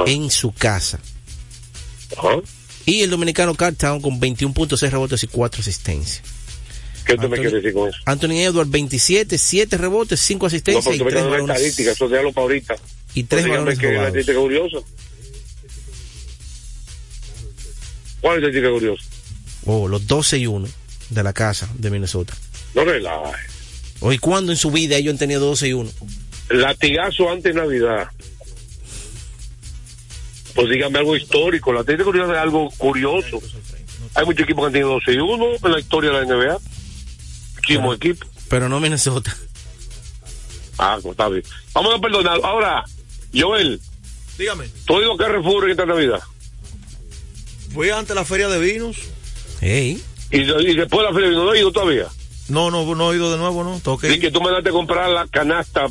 [0.05, 0.99] en su casa.
[2.85, 6.21] Y el dominicano Cartown con 21 puntos, 6 rebotes y 4 asistencias.
[7.05, 7.97] ¿Qué usted me Anthony- quiere decir con eso?
[8.05, 11.37] Anthony Edwards 27, 7 rebotes, 5 No, asistencias porque y tú me 3 das una
[11.37, 12.75] balones, estadística, eso déjalo para ahorita.
[13.13, 14.07] y tres Pues dígame balones que la robados.
[14.09, 14.77] estadística curiosa.
[18.21, 19.03] ¿Cuál es la estadística curiosa?
[19.65, 20.67] Oh, los 12 y 1
[21.09, 22.33] de la casa de Minnesota.
[22.73, 23.33] No relaje.
[23.99, 25.89] Hoy, ¿cuándo en su vida ellos han tenido 12 y 1?
[26.49, 28.09] Latigazo antes de Navidad.
[30.55, 31.71] Pues dígame algo histórico.
[31.71, 33.39] La estadística curiosa es algo curioso.
[34.15, 36.57] Hay muchos equipos que han tenido 12 y 1 en la historia de la NBA.
[37.55, 38.27] Muchísimos equipos.
[38.49, 39.35] Pero no Minnesota.
[40.77, 41.43] Ah, pues está bien.
[41.73, 42.39] Vamos a perdonar.
[42.43, 42.83] Ahora,
[43.33, 43.79] Joel,
[44.37, 44.67] Dígame.
[44.85, 46.21] ¿tú has ido a Carrefour en esta Navidad?
[47.73, 48.97] Fui ante la feria de vinos.
[49.59, 50.01] Hey.
[50.31, 52.07] Y, y después de la feria no he ido todavía.
[52.47, 53.97] No, no, no he ido de nuevo, no.
[53.97, 55.87] Que Y que tú me das a comprar la canasta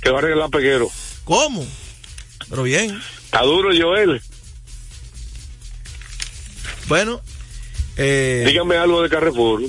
[0.00, 0.90] que va a regalar Peguero.
[1.24, 1.66] ¿Cómo?
[2.48, 3.00] Pero bien.
[3.24, 4.22] Está duro, Joel.
[6.86, 7.20] Bueno.
[7.96, 9.62] Eh, Dígame algo de Carrefour.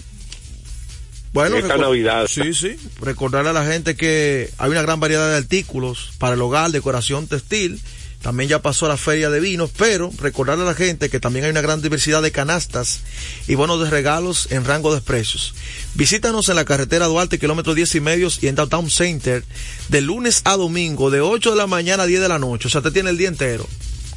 [1.34, 2.28] Bueno, esta Navidad.
[2.28, 2.76] Sí, sí.
[3.02, 7.28] Recordarle a la gente que hay una gran variedad de artículos para el hogar, decoración
[7.28, 7.82] textil.
[8.22, 11.52] También ya pasó la feria de vinos, pero recordarle a la gente que también hay
[11.52, 13.00] una gran diversidad de canastas
[13.48, 15.56] y bonos de regalos en rango de precios.
[15.96, 19.46] Visítanos en la carretera Duarte, kilómetro 10 y medios y en Downtown Center
[19.88, 22.68] de lunes a domingo de 8 de la mañana a 10 de la noche.
[22.68, 23.66] O sea, te tiene el día entero.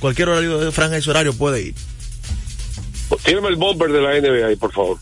[0.01, 1.75] Cualquier horario de franja y su horario puede ir.
[3.25, 4.99] Tírame el bumper de la NBA ahí, por favor.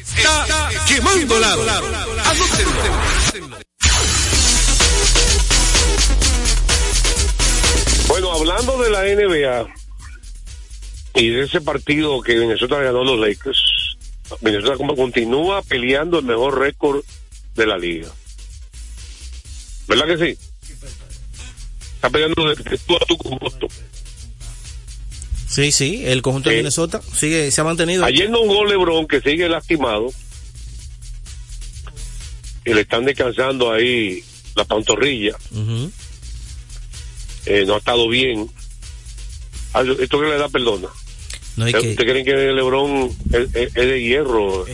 [0.00, 1.64] Está quemando lado.
[8.36, 9.66] Hablando de la NBA
[11.14, 13.96] y de ese partido que Minnesota ganó los Lakers,
[14.40, 17.02] Minnesota como continúa peleando el mejor récord
[17.54, 18.08] de la liga.
[19.88, 20.38] ¿Verdad que sí?
[21.96, 23.68] Está peleando de tú a tú con Boston.
[25.48, 28.04] Sí, sí, el conjunto de Eh, Minnesota sigue, se ha mantenido.
[28.04, 30.12] Ayer no jugó LeBron, que sigue lastimado.
[32.64, 34.22] Y le están descansando ahí
[34.56, 35.36] la pantorrilla.
[35.52, 35.90] Ujú.
[37.46, 38.50] Eh, no ha estado bien.
[39.72, 40.88] Ah, ¿Esto que le da perdona?
[41.56, 44.66] No, y ¿Ustedes que, creen que LeBron es, es- es de hierro?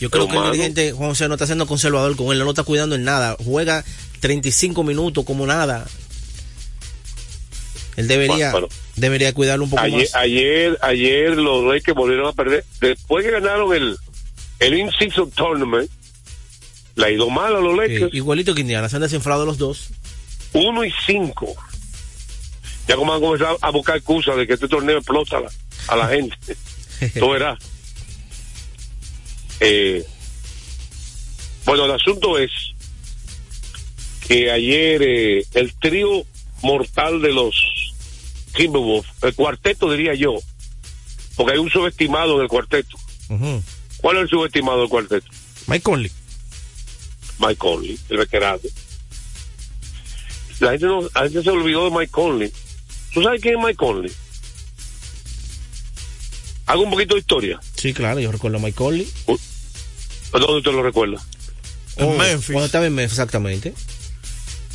[0.00, 2.50] yo creo que el dirigente Juan José no está siendo conservador con él, no lo
[2.50, 3.36] está cuidando en nada.
[3.44, 3.84] Juega
[4.20, 5.86] 35 minutos como nada.
[7.96, 10.14] Él debería, Bueno, debería cuidarlo un poco Ayer, más.
[10.14, 12.64] ayer, ayer los Lakers volvieron a perder.
[12.80, 13.96] Después que ganaron el,
[14.60, 15.90] el In-Season Tournament,
[16.96, 18.14] le ha ido mal a los Sí, Lakers.
[18.14, 19.88] igualito que Indiana, se han desinflado los dos.
[20.54, 21.54] 1 y 5.
[22.88, 25.50] Ya como han comenzado a buscar excusas de que este torneo explota a la,
[25.88, 26.36] a la gente.
[27.18, 27.58] Tú verás.
[29.60, 30.04] Eh,
[31.64, 32.50] bueno, el asunto es
[34.26, 36.24] que ayer eh, el trío
[36.62, 37.54] mortal de los
[38.54, 40.34] Timberwolves, el cuarteto diría yo,
[41.36, 42.96] porque hay un subestimado en el cuarteto.
[43.98, 45.26] ¿Cuál es el subestimado del cuarteto?
[45.66, 46.10] Mike Conley.
[47.38, 48.60] Mike Conley, el veterano.
[50.60, 52.52] La gente, no, la gente se olvidó de Mike Conley.
[53.14, 54.12] ¿Tú sabes quién es Mike Conley?
[56.66, 57.60] Hago un poquito de historia.
[57.76, 59.08] Sí, claro, yo recuerdo a Mike Conley.
[60.32, 61.22] ¿Dónde te lo recuerdas?
[61.96, 62.46] En Oh, Memphis.
[62.52, 63.74] Cuando estaba en Memphis, exactamente.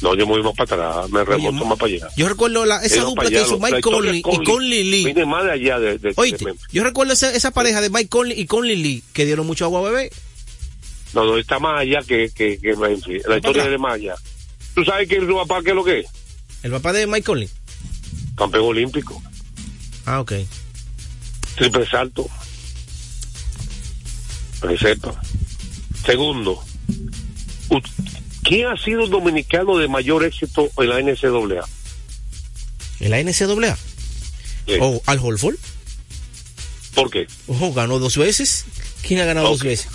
[0.01, 2.07] No, yo me voy más para atrás, me remonto más para allá.
[2.15, 5.05] Yo recuerdo la, esa ido dupla que hizo Mike Conley y Conley Lee.
[5.05, 6.67] Viene más de allá de, de- de Oíste, Memphis.
[6.71, 9.79] yo recuerdo esa, esa pareja de Mike Conley y Conley Lee que dieron mucho agua
[9.79, 10.11] a bebé.
[11.15, 13.23] No, no, está más allá que, que, que Memphis.
[13.27, 13.71] La historia atrás.
[13.71, 14.13] de más allá.
[14.75, 16.05] ¿Tú sabes quién es su papá qué es lo que es?
[16.61, 17.49] El papá de Mike Conley.
[18.37, 19.21] Campeón olímpico,
[20.05, 20.33] Ah, ok.
[21.55, 22.27] triple salto.
[24.61, 25.19] Para que sepa.
[26.05, 26.63] Segundo,
[28.43, 31.65] ¿quién ha sido el dominicano de mayor éxito en la NCAA?
[32.99, 33.75] En la NCAA.
[34.67, 34.73] Sí.
[34.79, 35.55] Oh, Al Holford.
[36.95, 37.27] ¿Por qué?
[37.47, 38.65] Ojo, ganó dos veces.
[39.01, 39.87] ¿Quién ha ganado dos veces?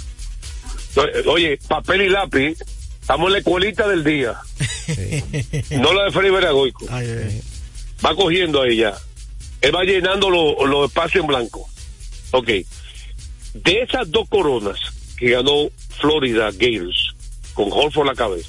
[0.97, 2.59] O- Oye, papel y lápiz,
[3.01, 4.35] estamos en la escuelita del día.
[5.71, 6.87] no la de Freddy Veragoico.
[6.91, 7.43] Ay, ay, ay.
[8.05, 8.97] Va cogiendo ahí ya.
[9.61, 11.69] Él va llenando lo- los espacios en blanco.
[12.33, 12.49] Ok.
[13.55, 14.79] De esas dos coronas
[15.17, 17.15] que ganó Florida Gators
[17.55, 18.49] con Holford a la cabeza,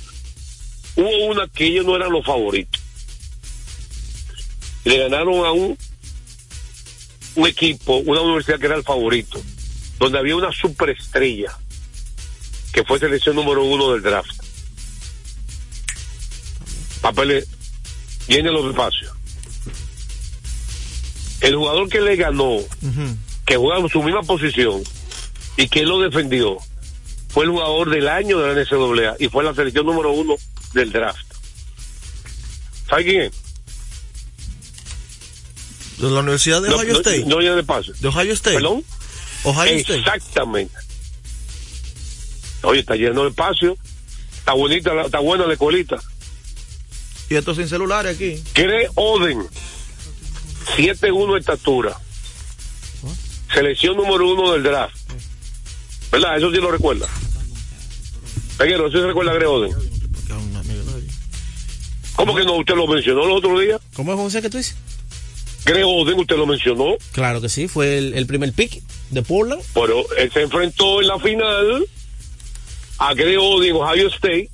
[0.96, 2.82] hubo una que ellos no eran los favoritos.
[4.86, 5.78] Le ganaron a un,
[7.36, 9.42] un equipo, una universidad que era el favorito,
[10.00, 11.56] donde había una superestrella
[12.72, 14.32] que fue selección número uno del draft.
[17.02, 17.48] Papeles,
[18.28, 19.13] llene los espacios.
[21.44, 22.58] El jugador que le ganó,
[23.46, 24.82] que jugaba en su misma posición
[25.58, 26.58] y que lo defendió,
[27.30, 30.36] fue el jugador del año de la NCAA y fue la selección número uno
[30.74, 31.20] del draft.
[32.90, 33.32] ¿Sabe quién es?
[35.98, 37.26] De la Universidad de No, Ohio no, State.
[37.26, 37.92] no llene de paso.
[38.00, 38.56] De Ohio State.
[38.56, 38.84] ¿Perdón?
[39.44, 40.00] Ohio State.
[40.00, 40.76] Exactamente.
[42.64, 43.78] Oye, está lleno de espacio.
[44.38, 45.98] Está bonita, está buena la escuelita.
[47.30, 48.42] Y esto sin celulares aquí.
[48.54, 49.46] Cree Oden,
[50.66, 51.98] 7-1 de estatura.
[53.54, 54.96] Selección número uno del draft.
[56.12, 56.38] ¿Verdad?
[56.38, 57.08] Eso sí lo recuerda.
[58.58, 59.74] Peguero, ¿eso se recuerda a Greg Oden?
[62.16, 62.54] ¿Cómo que no?
[62.58, 63.80] ¿Usted lo mencionó el otro día?
[63.96, 64.76] ¿Cómo es José que tú dices?
[65.66, 66.96] Greg Oden, ¿usted lo mencionó?
[67.12, 69.62] Claro que sí, fue el, el primer pick de Portland.
[69.74, 71.86] Pero él se enfrentó en la final
[73.00, 74.50] a Greg Oden, Ohio State.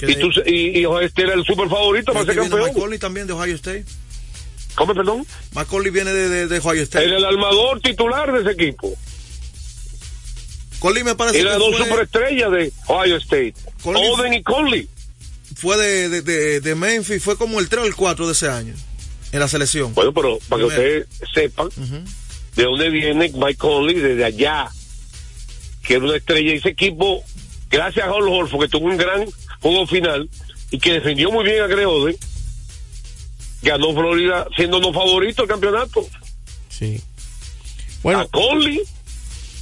[0.00, 2.60] Y, tú, y, y Ohio State era el super favorito para ser campeón.
[2.60, 3.84] Macaulay también de Ohio State.
[4.74, 5.26] ¿Cómo, perdón?
[5.52, 7.04] Macaulay viene de, de, de Ohio State.
[7.06, 8.92] Era el armador titular de ese equipo.
[10.80, 13.54] Conley me parece Era que dos fue, superestrellas de Ohio State.
[13.82, 14.88] Conley- Oden y Conley.
[15.56, 18.48] fue de, de, de, de Memphis, fue como el 3 o el 4 de ese
[18.48, 18.74] año.
[19.32, 19.94] En la selección.
[19.94, 21.68] Bueno, pero para que ustedes sepan
[22.54, 24.68] de dónde viene Mike Conley, desde allá,
[25.82, 26.52] que era una estrella.
[26.52, 27.24] Ese equipo,
[27.70, 29.24] gracias a Hall Horford, que tuvo un gran
[29.60, 30.28] juego final
[30.70, 32.16] y que defendió muy bien a Greg Oden,
[33.64, 36.06] ganó Florida siendo no favorito al campeonato.
[36.68, 37.00] Sí.
[37.00, 38.80] A Bueno, Conley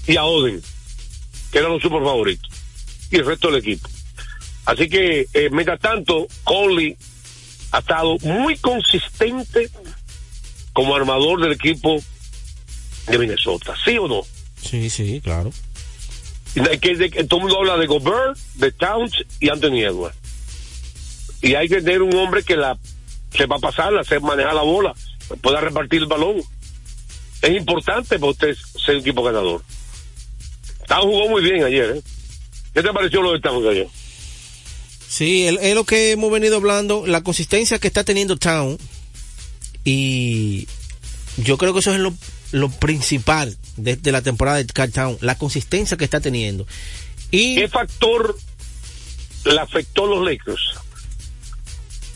[0.07, 0.61] y a Oden,
[1.51, 2.51] que eran los super favoritos,
[3.11, 3.89] y el resto del equipo.
[4.65, 6.97] Así que, eh, mientras tanto, Conley
[7.73, 9.71] ha estado muy consistente
[10.73, 12.03] como armador del equipo
[13.09, 14.23] de Minnesota, ¿sí o no?
[14.63, 15.51] sí, sí, claro.
[16.81, 20.17] Que, de- que todo el mundo habla de Gobert, de Towns y Anthony Edwards.
[21.41, 22.79] Y hay que tener un hombre que la
[23.37, 24.95] sepa pasarla, sepa manejar la bola,
[25.41, 26.43] pueda repartir el balón.
[27.41, 29.63] Es importante para usted ser un equipo ganador.
[30.87, 32.03] Towns jugó muy bien ayer, ¿eh?
[32.75, 33.89] ¿Qué te pareció lo de Towns ayer?
[35.09, 38.79] Sí, es es lo que hemos venido hablando, la consistencia que está teniendo Town
[39.85, 40.69] y
[41.37, 42.15] yo creo que eso es lo,
[42.53, 46.67] lo principal de, de la temporada de Carl Town, la consistencia que está teniendo.
[47.31, 48.39] Y ¿Qué factor
[49.45, 50.82] le afectó a los Lakers?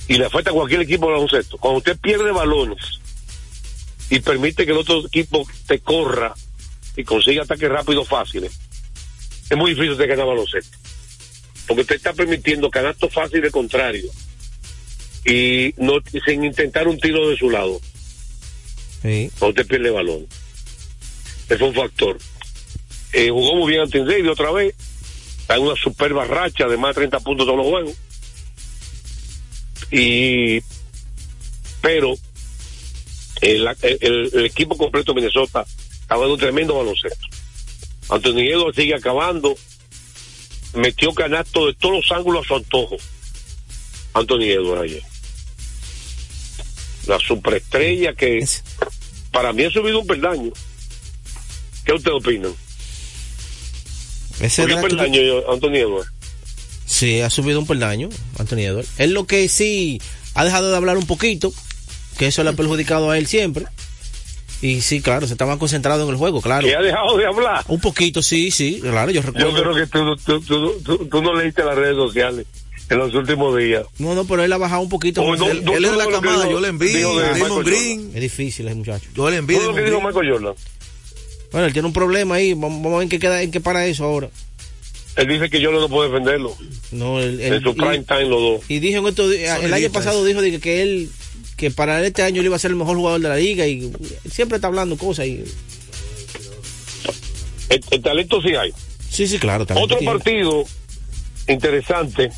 [0.09, 1.59] Y le afecta a cualquier equipo de baloncesto.
[1.59, 3.01] Cuando usted pierde balones
[4.09, 6.35] y permite que el otro equipo te corra
[6.97, 8.53] y consiga ataques rápidos fáciles,
[9.51, 10.79] es muy difícil de ganar baloncesto.
[11.67, 14.11] Porque usted está permitiendo canastos fáciles contrario
[15.25, 15.95] y no
[16.25, 17.81] sin intentar un tiro de su lado.
[19.03, 20.27] sí, Cuando usted pierde balón.
[21.49, 22.19] Fue un factor.
[23.13, 24.75] Eh, jugó muy bien ante David otra vez.
[25.39, 27.95] Está en una superba racha de más de 30 puntos todos los juegos.
[29.91, 30.61] Y.
[31.81, 32.15] Pero.
[33.43, 35.67] El, el- el equipo completo de Minnesota
[36.01, 37.27] estaba en un tremendo baloncesto.
[38.09, 39.55] Anthony Edwards sigue acabando.
[40.75, 42.97] Metió canasto de todos los ángulos a su antojo.
[44.15, 45.03] Anthony Edwards ayer.
[47.07, 48.65] La superestrella que es-
[49.31, 50.53] para mí ha subido un peldaño.
[51.85, 52.55] ¿Qué ustedes opinan?
[54.41, 55.21] ese Subió un peldaño,
[55.51, 56.11] Anthony Edwards.
[56.97, 58.89] Sí, ha subido un peldaño, Anthony Edwards.
[58.97, 60.01] Él lo que sí
[60.35, 61.53] ha dejado de hablar un poquito,
[62.17, 63.67] que eso le ha perjudicado a él siempre.
[64.63, 66.67] Y sí, claro, se estaba concentrado en el juego, claro.
[66.67, 67.63] Que ha dejado de hablar.
[67.69, 69.63] Un poquito, sí, sí, claro, yo Yo recuerdo.
[69.63, 72.47] creo que tú, tú, tú, tú- tú no leíste las redes sociales
[72.89, 73.85] en los últimos días.
[73.99, 75.21] No, no, pero él ha bajado un poquito.
[75.21, 78.23] Oh, no, Él, no, él es de la camada, yo le envío, Damon Green, Es
[78.23, 79.07] difícil ese muchacho.
[79.15, 79.61] yo le envío.
[79.61, 80.01] Damon dijo.
[80.01, 80.55] Michael Jordan.
[81.53, 83.61] Bueno, él tiene un problema ahí, vamos, vamos a ver en qué queda, en qué
[83.61, 84.31] para eso ahora.
[85.17, 86.57] Él dice que Jordan no puede defenderlo.
[86.93, 88.61] No, él, él- en su prime y, time los dos.
[88.69, 91.11] y dijo en estos días- Son el año pasado dijo de que, que él,
[91.57, 93.91] que para este año él iba a ser el mejor jugador de la liga y
[94.31, 95.43] siempre está hablando cosas y
[97.71, 98.73] El, el talento sí hay.
[99.11, 99.65] sí, sí, claro.
[99.65, 100.05] Otro tiene.
[100.13, 100.65] partido
[101.49, 102.31] interesante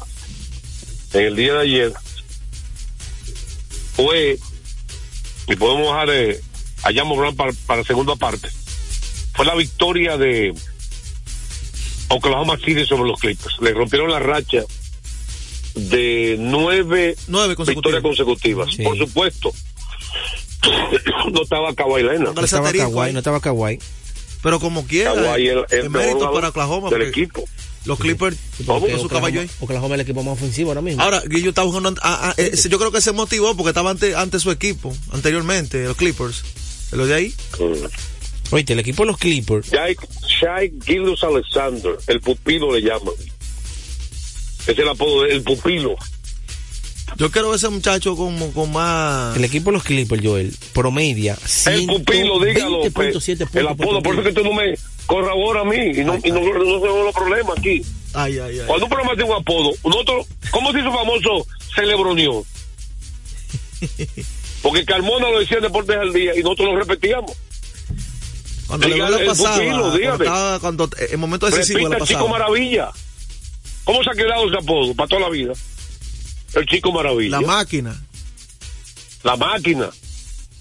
[1.15, 1.93] en el día de ayer
[3.95, 4.39] fue,
[5.49, 6.41] y podemos dejar eh,
[6.85, 8.49] a para, para la segunda parte,
[9.35, 10.55] fue la victoria de
[12.09, 13.57] Oklahoma City sobre los Clippers.
[13.61, 14.65] Le rompieron la racha
[15.75, 18.75] de nueve, Nueve victorias consecutivas.
[18.75, 18.83] Sí.
[18.83, 19.53] Por supuesto,
[21.33, 22.35] no estaba Kawhi Leonard.
[22.35, 23.79] No estaba Kawhi, no estaba Kawhi.
[24.43, 26.91] Pero como quiera, Kawhi el, el mérito para Oklahoma.
[26.91, 27.45] del equipo.
[27.85, 28.37] Los Clippers,
[28.67, 28.87] ¿Cómo?
[28.87, 29.51] con su caballo ahí.
[29.61, 31.03] Oklahoma es el equipo más ofensivo ahora mismo.
[31.03, 34.51] Ahora, Guillo ah, ah, eh, yo creo que se motivó porque estaba ante, ante su
[34.51, 36.43] equipo anteriormente, los Clippers.
[36.93, 37.35] Lo de ahí.
[37.59, 37.87] Mm.
[38.51, 39.97] Oíste, el equipo de los Clippers, Shai,
[40.41, 43.15] Shai Gildas Alexander, el pupilo le llaman.
[44.67, 45.97] Es el apodo del pupilo.
[47.17, 49.37] Yo quiero ver ese muchacho como con más.
[49.37, 51.37] el equipo de los Clippers, Joel, promedia
[51.67, 52.83] El pupilo, dígalo.
[52.83, 54.75] pe- 20.7 puntos El apodo, por eso que tú no me
[55.07, 57.83] corrobora a mí y no, y no, no se ven los problemas aquí.
[58.15, 58.67] Ay, ay, ay.
[58.67, 62.43] Cuando un programa tiene un apodo, nosotros, ¿cómo se hizo famoso Celebronión?
[64.63, 67.33] Porque Carmona lo decía en Deportes al Día y nosotros lo repetíamos.
[68.69, 72.29] Cuando dígale le cuando, cuando en momento decisivo Repita el Chico.
[72.29, 72.91] Maravilla.
[73.85, 75.55] ¿Cómo se ha quedado ese apodo para toda la vida?
[76.55, 77.41] El Chico Maravilla.
[77.41, 77.99] La máquina.
[79.25, 79.89] La máquina.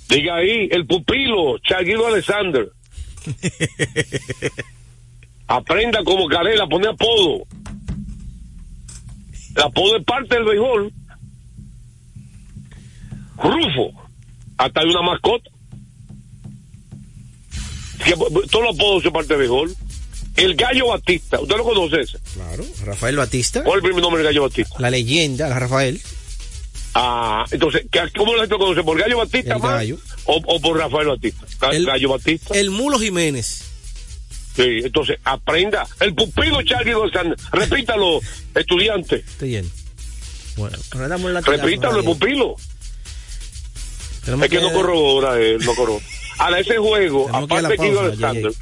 [0.07, 2.71] Diga ahí, el pupilo, Chaguido Alexander.
[5.47, 7.45] Aprenda como Carela a poner apodo.
[9.53, 10.93] El apodo es parte del béisbol.
[13.35, 13.91] Rufo.
[14.57, 15.49] Hasta hay una mascota.
[18.03, 19.75] Que, todos los apodos son parte del béisbol.
[20.35, 21.39] El Gallo Batista.
[21.39, 22.19] ¿Usted lo conoce ese?
[22.35, 24.75] Claro, Rafael Batista, ¿Cuál es el primer nombre del Gallo Batista?
[24.79, 25.99] la leyenda, la Rafael.
[26.93, 28.83] Ah, entonces, ¿qué- ¿cómo la gente lo conoce?
[28.83, 29.71] ¿Por Gallo Batista El más?
[29.71, 29.97] Gallo.
[30.25, 31.69] O, o por Rafael Batista?
[31.71, 32.55] El- Gallo Batista.
[32.57, 33.63] El Mulo Jiménez.
[34.55, 35.87] Sí, entonces aprenda.
[35.99, 37.39] El pupilo Charlie González.
[37.51, 38.19] Repítalo,
[38.55, 39.17] estudiante.
[39.17, 39.69] Estoy lleno.
[40.55, 42.55] Bueno, ahora damos latigazo, Repítalo, el pupilo.
[44.25, 46.03] Tenemos Es que no corrobora él, no corrobora.
[46.37, 48.53] Ahora, ese juego, Tenemos que ir a la aparte de pausa, Alexander,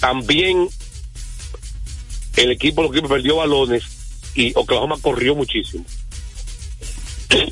[0.00, 0.68] también
[2.36, 3.84] el equipo, los equipos perdió balones
[4.34, 5.84] y Oklahoma corrió muchísimo.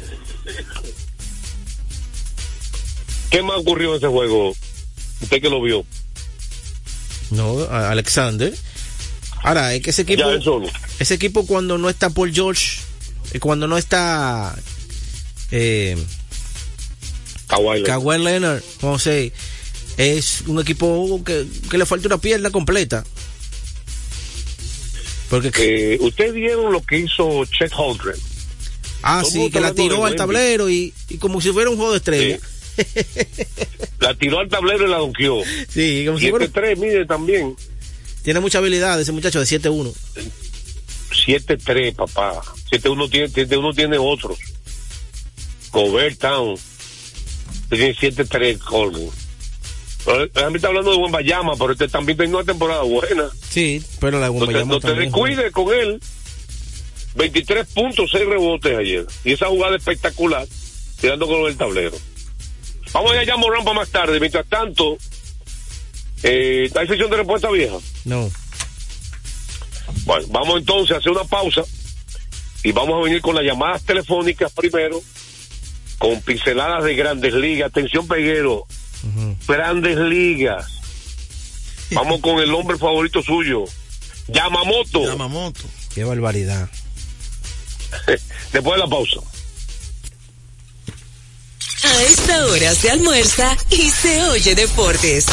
[3.31, 4.55] ¿Qué más ocurrió en ese juego?
[5.21, 5.85] Usted que lo vio.
[7.31, 8.55] No, Alexander.
[9.43, 10.69] Ahora, es que ese equipo, solo.
[10.99, 12.81] ese equipo cuando no está Paul George,
[13.33, 14.57] y cuando no está
[15.51, 15.97] eh,
[17.49, 17.86] Kawhi Leonard.
[17.86, 19.32] Kawhi Leonard, José,
[19.96, 23.05] es un equipo que, que le falta una pierna completa.
[25.30, 25.51] Porque,
[25.94, 28.16] Eh, ¿Ustedes vieron lo que hizo Chet Holmgren?
[29.03, 31.99] ah, sí, que la tiró al tablero y, y como si fuera un juego de
[31.99, 32.38] estrella.
[34.01, 35.42] La tiró al tablero y la donkeó.
[35.68, 37.57] Sí, como si fuera, 7-3, mire también.
[38.22, 39.92] tiene mucha habilidad ese muchacho de 7-1.
[41.26, 42.40] 7-3, papá.
[42.70, 44.38] 7-1 tiene, 7-1 tiene otros.
[45.72, 46.55] Gobert Town.
[47.69, 49.11] Tiene 7-3 Colvin.
[50.05, 53.29] Pero, A mí está hablando de Wembayama, pero este también tiene una temporada buena.
[53.49, 56.01] Sí, pero la No te, no te descuides con él.
[57.16, 59.07] 23.6 rebotes ayer.
[59.25, 60.47] Y esa jugada espectacular,
[61.01, 61.97] tirando con el tablero.
[62.93, 64.21] Vamos allá, Morán, para más tarde.
[64.21, 64.97] Mientras tanto,
[66.23, 67.77] eh, ¿hay sesión de respuesta vieja?
[68.05, 68.31] No.
[70.05, 71.64] Bueno, vamos entonces a hacer una pausa
[72.62, 75.01] y vamos a venir con las llamadas telefónicas primero,
[75.99, 77.70] con pinceladas de grandes ligas.
[77.70, 78.66] Atención, Peguero,
[79.46, 80.66] grandes ligas.
[81.92, 83.64] Vamos con el hombre favorito suyo,
[84.28, 85.05] Yamamoto.
[85.05, 85.64] Yamamoto.
[85.94, 86.68] Qué barbaridad.
[88.53, 89.20] Después de la pausa.
[91.89, 95.24] A esta hora se almuerza y se oye deportes.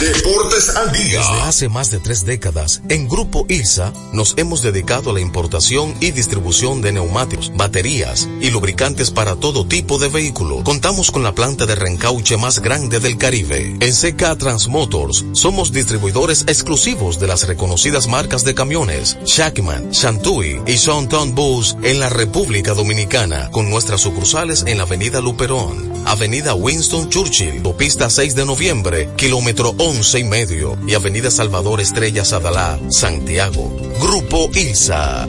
[0.00, 1.18] Deportes al día.
[1.18, 5.94] Desde hace más de tres décadas, en Grupo ILSA nos hemos dedicado a la importación
[6.00, 10.64] y distribución de neumáticos, baterías y lubricantes para todo tipo de vehículo.
[10.64, 13.76] Contamos con la planta de reencauche más grande del Caribe.
[13.80, 20.78] En CK Transmotors somos distribuidores exclusivos de las reconocidas marcas de camiones Shackman, Shantui y
[20.78, 27.08] Sonton Bus en la República Dominicana, con nuestras sucursales en la Avenida Luperón, Avenida Winston
[27.08, 33.70] Churchill, Autopista 6 de Noviembre, kilómetro 11 y medio, y Avenida Salvador Estrella Sadalá, Santiago.
[34.00, 35.28] Grupo ILSA.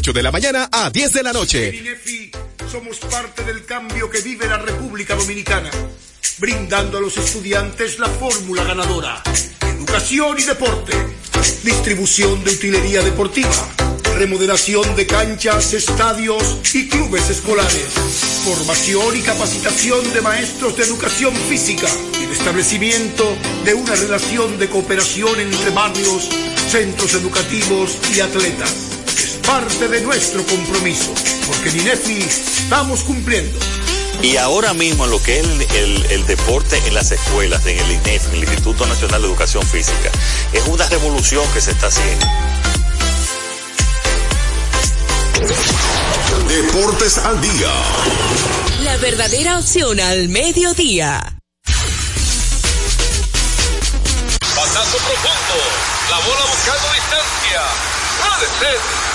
[0.01, 1.69] de la mañana a 10 de la noche.
[1.69, 2.31] En INEFI
[2.71, 5.69] somos parte del cambio que vive la República Dominicana,
[6.39, 9.21] brindando a los estudiantes la fórmula ganadora.
[9.61, 10.93] Educación y deporte,
[11.63, 13.53] distribución de utilería deportiva,
[14.17, 17.93] remodelación de canchas, estadios y clubes escolares,
[18.43, 21.87] formación y capacitación de maestros de educación física
[22.19, 26.27] y el establecimiento de una relación de cooperación entre barrios,
[26.71, 28.90] centros educativos y atletas
[29.45, 31.13] parte de nuestro compromiso,
[31.47, 33.57] porque en INEFI estamos cumpliendo.
[34.21, 37.77] Y ahora mismo en lo que es el, el- el deporte en las escuelas, en
[37.79, 40.11] el INEF, en el Instituto Nacional de Educación Física,
[40.53, 42.25] es una revolución que se está haciendo.
[46.47, 47.71] Deportes al día.
[48.83, 51.37] La verdadera opción al mediodía.
[54.55, 55.57] Pasazo profundo.
[56.09, 57.61] La bola buscando distancia.
[58.21, 59.10] Puede ser.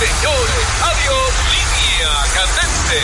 [0.00, 0.64] Señores.
[0.80, 1.30] Adiós.
[1.52, 3.00] Línea candente.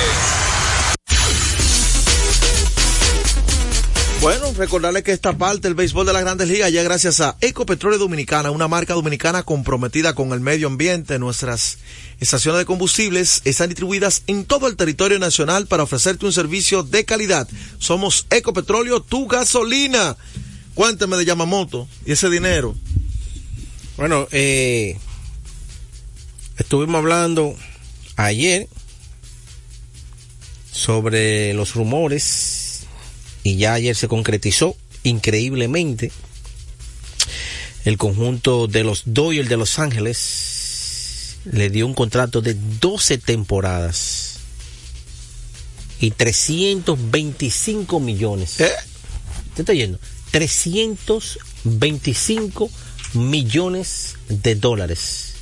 [4.22, 7.98] Bueno, recordarles que esta parte del béisbol de las grandes ligas ya gracias a Ecopetróleo
[7.98, 11.18] Dominicana, una marca dominicana comprometida con el medio ambiente.
[11.18, 11.76] Nuestras
[12.18, 17.04] estaciones de combustibles están distribuidas en todo el territorio nacional para ofrecerte un servicio de
[17.04, 17.46] calidad.
[17.78, 20.16] Somos Ecopetróleo, tu gasolina.
[20.74, 22.74] Cuénteme de Yamamoto y ese dinero.
[23.98, 24.96] Bueno, eh,
[26.58, 27.56] estuvimos hablando
[28.16, 28.68] ayer
[30.72, 32.82] sobre los rumores
[33.42, 36.10] y ya ayer se concretizó increíblemente
[37.84, 44.40] el conjunto de los Dodgers de Los Ángeles le dio un contrato de 12 temporadas
[46.00, 48.58] y 325 millones.
[48.60, 48.68] ¿Eh?
[49.54, 50.00] ¿Te está yendo?
[50.32, 52.68] 325
[53.14, 55.35] millones de dólares.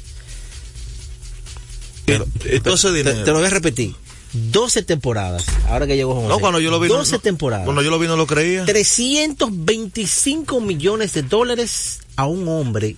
[2.07, 3.25] Entonces te, dinero.
[3.25, 3.95] te lo voy a repetir.
[4.33, 5.45] 12 temporadas.
[5.69, 6.27] Ahora que llegó José.
[6.29, 6.89] No, cuando yo lo vi.
[6.89, 7.65] no- 12 no- temporadas.
[7.65, 8.65] Cuando yo lo vi no lo creía.
[8.65, 12.97] 325 millones de dólares a un hombre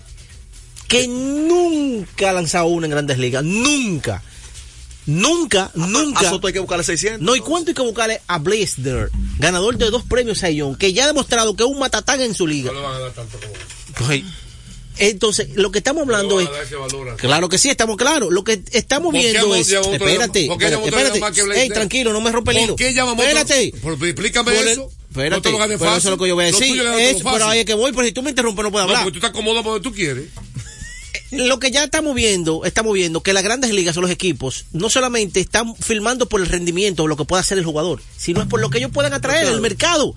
[0.89, 3.45] que nunca ha lanzado uno en grandes ligas.
[3.45, 4.23] Nunca.
[5.05, 6.21] Nunca, nunca.
[6.27, 7.21] A Soto hay que buscarle 600.
[7.23, 11.05] No, ¿y cuánto hay que buscarle a Blaisdell, ganador de dos premios Sayón, que ya
[11.05, 12.73] ha demostrado que es un matatán en su liga?
[13.99, 14.25] Pues,
[14.99, 16.49] entonces, lo que estamos hablando es.
[17.19, 18.33] Claro que sí, estamos claros.
[18.33, 19.71] Lo que estamos ¿Por viendo es.
[19.71, 21.21] Espérate, por espérate?
[21.61, 22.77] Ey, tranquilo, no me rompe el hilo.
[22.77, 22.85] ¿Por?
[22.87, 23.73] Espérate.
[23.83, 24.91] Por- explícame Por eso.
[25.11, 26.81] Espérate, No te pero eso es lo que yo voy a decir.
[26.99, 29.05] Es, pero ahí es que voy, pero si tú me interrumpes no puedo No, hablar.
[29.05, 30.27] porque tú estás cómodo donde tú quieres.
[31.31, 34.91] lo que ya estamos viendo, estamos viendo que las grandes ligas o los equipos no
[34.91, 38.47] solamente están filmando por el rendimiento o lo que pueda hacer el jugador, sino es
[38.49, 40.15] por lo que ellos puedan atraer el mercado.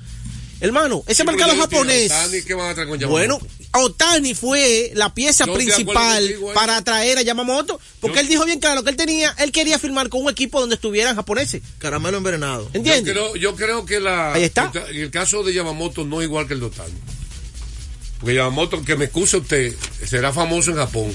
[0.61, 2.11] Hermano, ese mercado japonés.
[2.11, 3.17] Otani, ¿qué van a traer con Yamamoto?
[3.17, 3.39] Bueno,
[3.85, 6.35] Otani fue la pieza Yo principal ahí.
[6.53, 9.79] para atraer a Yamamoto, porque Yo- él dijo bien claro que él tenía, él quería
[9.79, 11.61] firmar con un equipo donde estuvieran japoneses.
[11.77, 12.63] Caramelo envenenado.
[12.73, 13.13] Yo ¿Entiendes?
[13.13, 14.71] creo, yo creo que la, Ahí está.
[14.91, 16.93] el caso de Yamamoto no es igual que el de Otani.
[18.19, 19.73] Porque Yamamoto, que me excuse usted,
[20.05, 21.13] será famoso en Japón.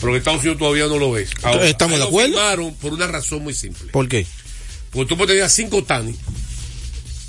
[0.00, 1.30] Pero en Estados Unidos todavía no lo ves.
[1.30, 2.32] ¿Estamos ahí de lo acuerdo?
[2.34, 3.90] firmaron por una razón muy simple.
[3.92, 4.26] ¿Por qué?
[4.90, 6.14] Porque tú puedes tener a cinco Otani,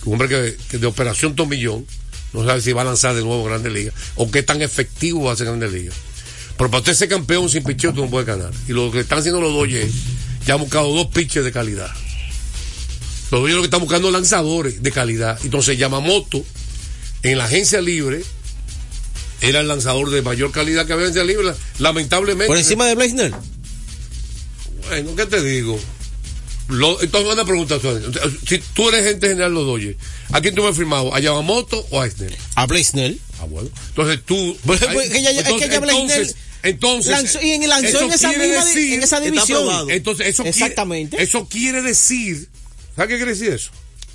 [0.06, 1.86] un hombre que, que de operación tomillón,
[2.34, 5.34] no sabe si va a lanzar de nuevo Grandes Ligas, o qué tan efectivo va
[5.34, 5.96] a ser Grandes Ligas.
[6.58, 8.52] Pero para usted ser campeón sin picheo, tú no puedes ganar.
[8.68, 9.92] Y lo que están haciendo los Dodgers,
[10.46, 11.90] ya han buscado dos pitches de calidad.
[13.32, 15.40] Los Dodgers lo que están buscando es lanzadores de calidad.
[15.44, 16.44] Entonces Yamamoto,
[17.24, 18.24] en la agencia libre,
[19.42, 21.58] era el lanzador de mayor calidad que había en la agencia libre.
[21.80, 22.48] Lamentablemente.
[22.48, 23.34] Por encima de Blaisner.
[24.88, 25.80] Bueno, ¿qué te digo?
[26.70, 27.78] Lo- entonces una pregunta,
[28.48, 29.98] si tú eres gente general los Dodgers,
[30.32, 31.14] ¿a quién tú me has firmado?
[31.14, 32.36] ¿A Yamamoto o a Esner?
[32.56, 33.16] A Blaisner.
[33.40, 33.70] Ah, bueno.
[33.90, 34.58] Entonces tú...
[34.66, 38.12] Pues, ay, pues, que ya- es que ya entonces, entonces, lanzó- y lanzó eso en
[38.14, 39.90] esa misma decir- en esa división.
[39.92, 41.18] Entonces, eso Exactamente.
[41.18, 42.48] Quiere, eso quiere decir...
[42.96, 43.72] ¿Sabes qué quiere decir eso?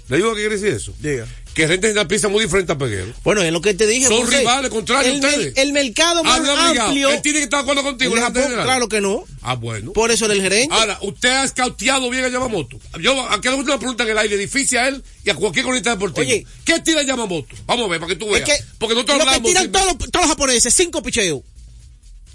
[0.09, 0.95] ¿Le digo qué quiere decir eso?
[1.01, 1.27] Diga.
[1.55, 3.13] Que gente general piensa muy diferente a Peguero.
[3.25, 4.07] Bueno, es lo que te dije.
[4.07, 4.39] Son José.
[4.39, 5.57] rivales, contrarios el, ustedes.
[5.57, 7.11] el mercado más amplio.
[7.11, 8.15] Él tiene que estar de acuerdo contigo.
[8.15, 9.25] el Japón, claro que no.
[9.43, 9.93] Ah, bueno.
[9.93, 10.73] Por eso el gerente.
[10.73, 12.79] Ahora, usted ha escauteado bien a Yamamoto.
[13.01, 15.35] Yo, a que le gusta una pregunta en el aire difícil a él y a
[15.35, 16.25] cualquier cronista deportivo.
[16.25, 16.47] Oye.
[16.65, 17.57] ¿qué tira Yamamoto?
[17.67, 18.49] Vamos a ver, para que tú es veas.
[18.59, 19.49] que Porque nosotros lo que hablamos.
[19.51, 21.41] tiran todos los, todos los japoneses, cinco picheos.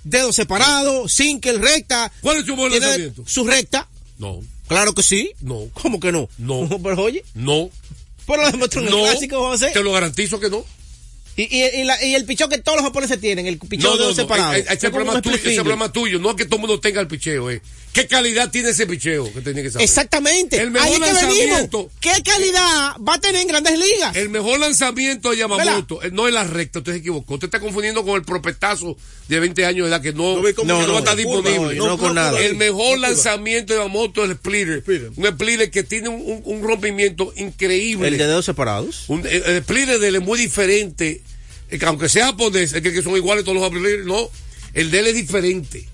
[0.04, 2.12] Dedos separados, single, recta.
[2.20, 3.24] ¿Cuál es su buen lanzamiento?
[3.26, 3.88] Su recta.
[4.18, 4.42] No,
[4.74, 5.32] Claro que sí.
[5.42, 6.30] no, ¿Cómo que no?
[6.38, 6.68] No.
[6.84, 7.70] Pero oye, no.
[8.26, 9.70] por lo demostró en el clásico, José.
[9.72, 10.66] Te lo garantizo que no.
[11.36, 13.94] Y, y, y, la- y el picheo que todos los japoneses tienen, el picheo No,
[13.94, 14.24] de no, dedos no.
[14.24, 14.58] separados.
[14.70, 15.36] Ese problema tuyo.
[15.36, 16.20] Ese problema tuyo.
[16.20, 17.62] No es que todo el mundo tenga el picheo, eh.
[17.94, 19.86] ¿Qué calidad tiene ese picheo que tenía que saber?
[19.86, 20.60] Exactamente.
[20.60, 21.92] El mejor Ahí es que venimos.
[22.00, 24.16] ¿Qué calidad va a tener en grandes ligas?
[24.16, 27.36] El mejor lanzamiento de Yamamoto eh, no es la recta, usted se equivocó.
[27.36, 30.44] Usted está confundiendo con el propetazo de 20 años de edad que no, No no,
[30.56, 31.76] que no no, está disponible.
[31.76, 32.40] no, no con nada.
[32.42, 34.80] El mejor lanzamiento de Yamamoto es el splitter.
[34.82, 35.12] Splitter.
[35.16, 38.08] Un splitter que tiene un, un- un rompimiento increíble.
[38.08, 39.04] El de dedos separados.
[39.08, 41.22] Un- el, el splitter de él es muy diferente.
[41.70, 44.30] eh, que aunque sea japonés, es que, que son iguales todos los splitters, no.
[44.74, 45.86] El de él es diferente.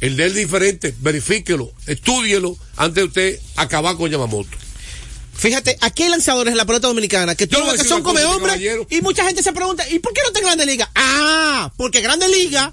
[0.00, 0.94] El de él diferente.
[1.00, 4.48] Verifíquelo, estúdielo antes de usted acabar con Yamamoto.
[5.34, 9.00] Fíjate, aquí hay lanzadores en la pelota dominicana que ves que son come hombres y
[9.00, 10.88] mucha gente se pregunta, ¿y por qué no está en Grandes Ligas?
[10.94, 12.72] Ah, porque Grandes Ligas,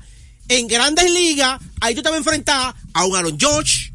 [0.49, 3.91] en Grandes Ligas, ahí tú te vas a enfrentar a un Aaron George,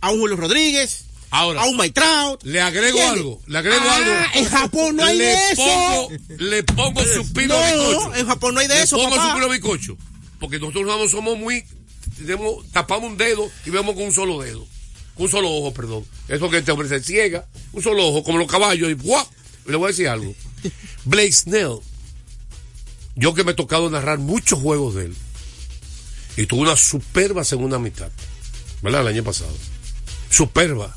[0.00, 2.42] a un Julio Rodríguez, Ahora, a un Mike Trout.
[2.44, 3.10] Le agrego ¿Entiendes?
[3.18, 4.12] algo, le agrego Ah, algo.
[4.36, 5.62] en Japón no hay le de eso.
[5.62, 6.08] Pongo,
[6.38, 8.14] le pongo su pino No, bizcocho.
[8.14, 9.28] en Japón no hay de le eso, pongo papá.
[9.28, 9.98] su pino bizcocho.
[10.40, 11.62] Porque nosotros no somos muy,
[12.18, 14.66] tenemos, tapamos un dedo y vemos con un solo dedo.
[15.16, 16.04] Un solo ojo, perdón.
[16.28, 19.26] Eso que este hombre se ciega, un solo ojo, como los caballos, y ¡guau!
[19.66, 20.34] Le voy a decir algo.
[21.04, 21.78] Blake Snell,
[23.16, 25.16] yo que me he tocado narrar muchos juegos de él,
[26.36, 28.10] y tuve una superba segunda mitad,
[28.80, 29.02] ¿verdad?
[29.02, 29.54] El año pasado.
[30.30, 30.96] Superba.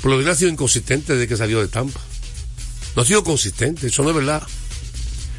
[0.00, 2.00] Por lo que ha sido inconsistente desde que salió de Tampa.
[2.96, 4.42] No ha sido consistente, eso no es verdad.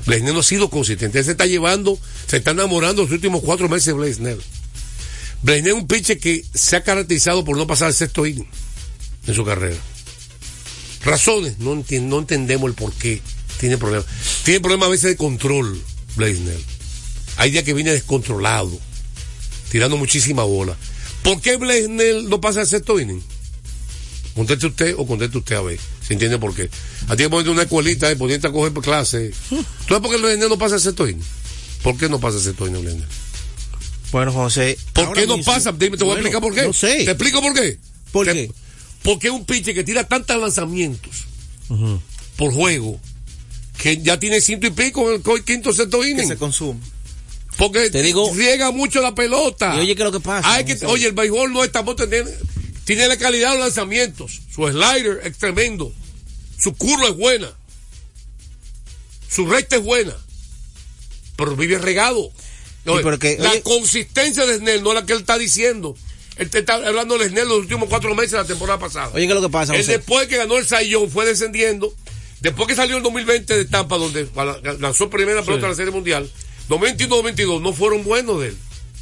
[0.06, 1.20] Blaisnell no ha sido consistente.
[1.20, 4.42] Él se está llevando, se está enamorando los últimos cuatro meses de Blaisnell.
[5.44, 8.48] Blaisnell es un pitcher que se ha caracterizado por no pasar el sexto inning
[9.28, 9.78] en su carrera.
[11.04, 13.22] Razones, no, entendemos el por qué
[13.60, 14.06] tiene problemas.
[14.44, 15.82] Tiene problemas a veces de control,
[16.16, 16.64] Blaisnell.
[17.38, 18.80] Hay días que viene descontrolado,
[19.72, 20.78] tirando muchísima bola.
[21.24, 23.24] ¿Por qué Blaisnell no pasa el sexto inning?
[24.36, 25.80] Conteste usted o conteste usted a ver.
[26.06, 26.70] ¿Se entiende por qué?
[27.08, 29.32] A ti que ponerte una escuelita y ponerte a coger clase.
[29.50, 31.26] ¿Tú sabes por qué el Blaisnell no pasa el sexto inning?
[31.82, 33.08] ¿Por qué no pasa el sexto inning, Blaisnell?
[34.12, 34.78] Bueno, José.
[34.94, 35.72] ¿Por qué no mismo- pasa?
[35.72, 36.64] Dime, te voy a explicar por qué.
[36.64, 37.06] No sé.
[37.06, 37.80] ¿Te explico por qué?
[38.12, 38.52] ¿Por Te- qué?
[39.04, 41.26] Porque es un pitcher que tira tantos lanzamientos
[42.36, 43.00] por juego
[43.78, 46.28] que ya tiene ciento y pico en el quinto sexto Que inning.
[46.28, 46.80] se consume.
[47.58, 49.76] Porque Te digo- riega mucho la pelota.
[49.76, 50.54] Y oye, ¿qué es lo que pasa?
[50.54, 50.86] Hay que, José?
[50.86, 52.30] oye, el béisbol no estamos teniendo.
[52.86, 54.42] Tiene la calidad de los lanzamientos.
[54.54, 55.94] Su slider es tremendo.
[56.60, 57.52] Su curva es buena.
[59.30, 60.14] Su recta es buena.
[61.38, 62.32] Pero vive regado.
[62.86, 63.04] No, Sí,
[63.40, 65.96] la oye- consistencia de Snell no es la que él está diciendo.
[66.38, 69.10] Él te está hablando de Snell los últimos cuatro meses de la temporada pasada.
[69.14, 69.98] Oye, ¿qué es lo que pasa, Él José?
[69.98, 71.94] después que ganó el Sayón fue descendiendo.
[72.40, 74.28] Después que salió el 2020 de Tampa, donde
[74.80, 76.28] lanzó primera pelota de la Serie Mundial,
[76.70, 78.58] 2021-2022 no fueron buenos de él.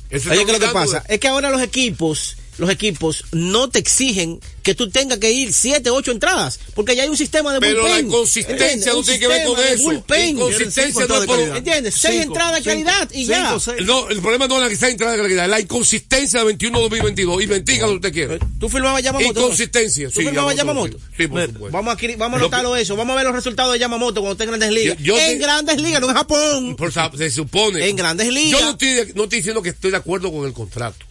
[0.10, 1.00] Eso Oye, ¿qué es lo que pasa?
[1.08, 5.32] de- Es que ahora los equipos los equipos no te exigen que tú tengas que
[5.32, 8.06] ir siete, ocho entradas, porque ya hay un sistema de Pero bullpen.
[8.08, 9.84] la consistencia no Un tiene que ver con eso.
[9.84, 10.30] bullpen.
[10.30, 11.40] Inconsistencia no por...
[11.40, 11.96] ¿Entiendes?
[11.96, 13.58] Seis entradas de calidad y ya.
[13.86, 17.44] No, el problema no es la que está entrada de calidad, la inconsistencia de 21-2022.
[17.44, 18.38] Y bendiga lo que usted quiera.
[18.60, 19.40] ¿Tú firmabas Yamamoto?
[19.40, 20.26] Inconsistencia, ¿Tú sí.
[20.26, 20.98] firmabas Yamamoto?
[21.18, 21.70] Sí, por supuesto.
[21.72, 22.96] Vamos a, adquirir- vamos a Lo anotarlo eso.
[22.96, 24.98] Vamos a ver los resultados de Yamamoto cuando esté en Grandes Ligas.
[25.00, 26.76] Yo- yo en te- Grandes Ligas, no en Japón.
[26.76, 27.88] Por se supone.
[27.90, 28.60] En Grandes Ligas.
[28.60, 31.06] Yo no estoy, no estoy diciendo que estoy de acuerdo con el contrato.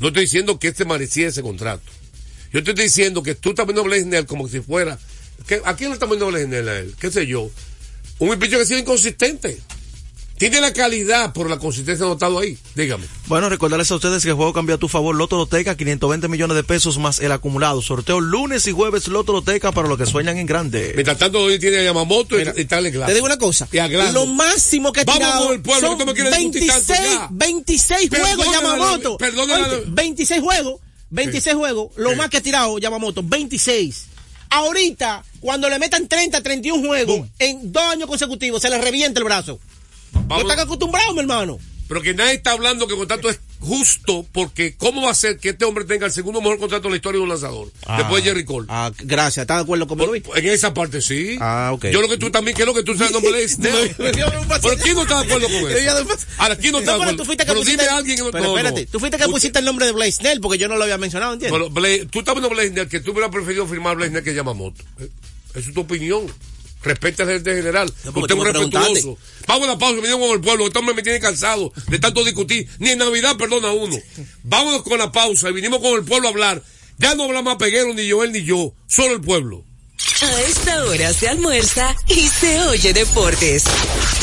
[0.00, 1.90] No estoy diciendo que este merecía ese contrato.
[2.52, 4.98] Yo te estoy diciendo que tú estás viendo a Blesnel como si fuera.
[5.46, 6.94] ¿qué- ¿A quién le estás viendo a Blesnel a él?
[7.00, 7.50] ¿Qué sé yo?
[8.18, 9.58] Un picho que ha sido inconsistente.
[10.38, 12.58] Tiene la calidad, pero la consistencia no ha estado ahí.
[12.74, 13.06] Dígame.
[13.26, 15.16] Bueno, recordarles a ustedes que el juego cambia a tu favor.
[15.16, 17.80] Loto Loteca, 520 millones de pesos más el acumulado.
[17.80, 20.92] Sorteo lunes y jueves Loto Loteca para los que sueñan en grande.
[20.94, 23.66] Mientras tanto, hoy tiene a Yamamoto y, y tal Te digo una cosa.
[24.12, 26.68] Lo máximo que ha Vamos tirado con el pueblo, son que tú me quieres discutir
[26.68, 27.28] tanto 26, ya.
[27.30, 29.16] 26 juegos Yamamoto.
[29.16, 29.62] perdóname.
[29.62, 30.80] Oíste, 26 juegos.
[31.10, 31.92] 26 juegos.
[31.96, 33.22] Lo más que ha tirado Yamamoto.
[33.22, 34.06] 26.
[34.50, 39.24] Ahorita, cuando le metan 30, 31 juegos en dos años consecutivos, se le revienta el
[39.24, 39.58] brazo.
[40.28, 40.50] No Vamos.
[40.50, 41.58] están acostumbrados, mi hermano.
[41.88, 45.38] Pero que nadie está hablando que el contrato es justo, porque ¿cómo va a ser
[45.38, 47.70] que este hombre tenga el segundo mejor contrato de la historia de un lanzador?
[47.96, 48.66] Después de Jerry Cole.
[48.68, 49.44] Ah, gracias.
[49.44, 50.12] ¿Estás de acuerdo conmigo?
[50.34, 51.36] En esa parte sí.
[51.40, 51.86] Ah, ok.
[51.92, 53.12] Yo lo que tú también, ¿qué es lo que tú sabes?
[53.16, 53.56] No me lees.
[53.60, 56.16] Pero ¿quién no está de acuerdo con eso?
[56.38, 57.16] Ahora, ¿quién no está de No, pero acuerdo?
[57.18, 58.56] tú fuiste que Pero pusiste, dime a alguien que no pero no, no.
[58.58, 60.98] espérate, tú fuiste que pusiste el nombre de Blaze Snell porque yo no lo había
[60.98, 61.56] mencionado, ¿entiendes?
[61.56, 64.82] Pero Blaze- tú estás viendo Blaisner que tú hubieras preferido firmar Blaisner que Yamamoto.
[64.98, 65.08] Eh,
[65.54, 66.26] Esa es tu opinión.
[66.82, 67.92] Respeta al gerente general.
[68.14, 69.18] porque Usted es un respetuoso.
[69.46, 70.66] Vamos a la pausa, me con el pueblo.
[70.66, 72.68] Este hombre me tiene cansado de tanto discutir.
[72.78, 73.96] Ni en Navidad perdona uno.
[74.44, 76.62] Vámonos con la pausa y vinimos con el pueblo a hablar.
[76.98, 78.72] Ya no hablamos a Peguero, ni Joel, ni yo.
[78.86, 79.64] Solo el pueblo.
[80.22, 83.64] A esta hora se almuerza y se oye deportes.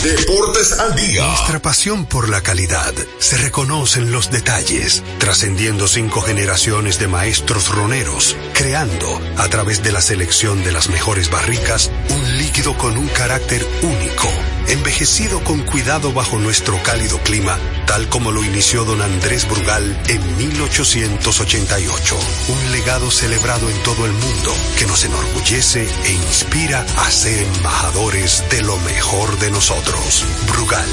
[0.02, 1.24] Deportes al día.
[1.28, 7.70] Nuestra pasión por la calidad se reconoce en los detalles, trascendiendo cinco generaciones de maestros
[7.70, 13.08] roneros, creando, a través de la selección de las mejores barricas, un líquido con un
[13.10, 14.30] carácter único,
[14.70, 20.38] envejecido con cuidado bajo nuestro cálido clima, tal como lo inició don Andrés Brugal en
[20.38, 22.18] 1888.
[22.48, 28.44] Un legado celebrado en todo el mundo que nos enorgullece e inspira a ser embajadores
[28.50, 30.26] de lo mejor de nosotros.
[30.48, 30.88] Brugal,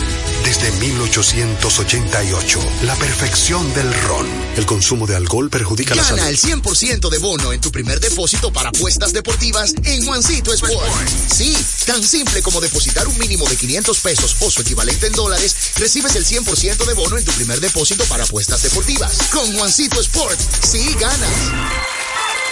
[0.45, 4.27] desde 1888, la perfección del ron.
[4.57, 6.31] El consumo de alcohol perjudica la Gana salud.
[6.31, 11.09] el 100% de bono en tu primer depósito para apuestas deportivas en Juancito Sport.
[11.33, 15.55] Sí, tan simple como depositar un mínimo de 500 pesos o su equivalente en dólares,
[15.77, 19.19] recibes el 100% de bono en tu primer depósito para apuestas deportivas.
[19.33, 21.31] Con Juancito Sport, sí ganas.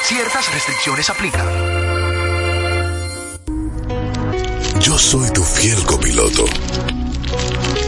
[0.05, 1.98] Ciertas restricciones aplican.
[4.81, 6.45] Yo soy tu fiel copiloto.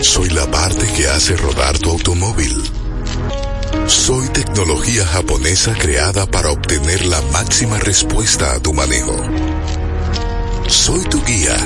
[0.03, 2.63] Soy la parte que hace rodar tu automóvil.
[3.87, 9.17] Soy tecnología japonesa creada para obtener la máxima respuesta a tu manejo.
[10.67, 11.57] Soy tu guía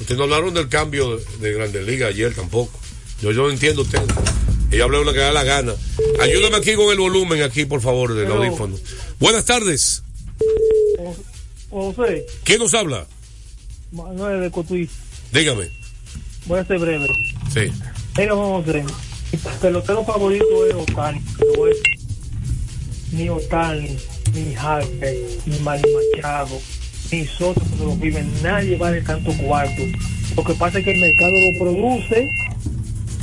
[0.00, 2.72] ustedes no hablaron del cambio de, de Grandes Ligas ayer tampoco.
[3.20, 4.00] Yo, yo no entiendo usted.
[4.70, 5.74] Ella habló de lo que da la gana.
[6.20, 8.42] Ayúdame aquí con el volumen, aquí, por favor, del Hello.
[8.42, 8.76] audífono.
[9.20, 10.02] Buenas tardes.
[11.70, 13.06] José, ¿Quién nos habla?
[13.92, 14.88] Manuel de Cotuí,
[15.32, 15.70] Dígame.
[16.46, 17.06] voy a ser breve.
[17.52, 17.70] Sí.
[18.16, 18.84] Mira, José,
[19.32, 21.20] mi pelotero favorito es Otani.
[23.16, 23.96] Ni Otani,
[24.34, 25.14] ni Harper,
[25.46, 25.82] ni Manny
[26.14, 26.60] Machado,
[27.10, 28.30] ni Soto cuando lo viven.
[28.42, 29.82] Nadie vale tanto cuarto.
[30.36, 32.28] Lo que pasa es que el mercado lo produce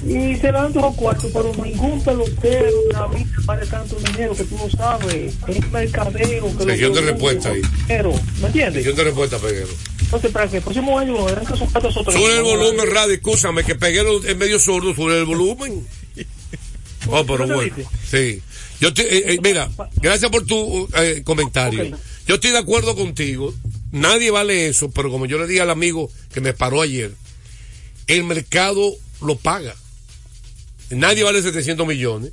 [0.08, 4.44] y se dan dos cuartos, pero ningún pelotero de la vida vale tanto dinero que
[4.46, 5.34] tú lo sabes.
[5.48, 7.62] Es mercadeo que de respuesta ahí.
[7.88, 8.84] Pero, ¿me entiendes?
[8.84, 9.68] Sección de respuesta, Peguero.
[10.02, 12.16] Entonces, para que el próximo año que esos cuartos otros.
[12.16, 15.86] Sube el volumen, radio, escúchame, que Peguero es medio sordo, sube el volumen.
[17.08, 17.76] Oh, pero ¿No bueno.
[18.08, 18.44] Sí.
[18.82, 21.96] Yo eh, eh, mira, gracias por tu eh, comentario.
[22.26, 23.54] Yo estoy de acuerdo contigo.
[23.92, 27.12] Nadie vale eso, pero como yo le dije al amigo que me paró ayer,
[28.08, 29.76] el mercado lo paga.
[30.90, 32.32] Nadie vale 700 millones.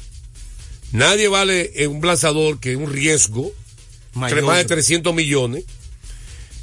[0.93, 3.53] Nadie vale eh, un lanzador que es un riesgo,
[4.15, 4.43] Mayor.
[4.43, 5.65] más de 300 millones.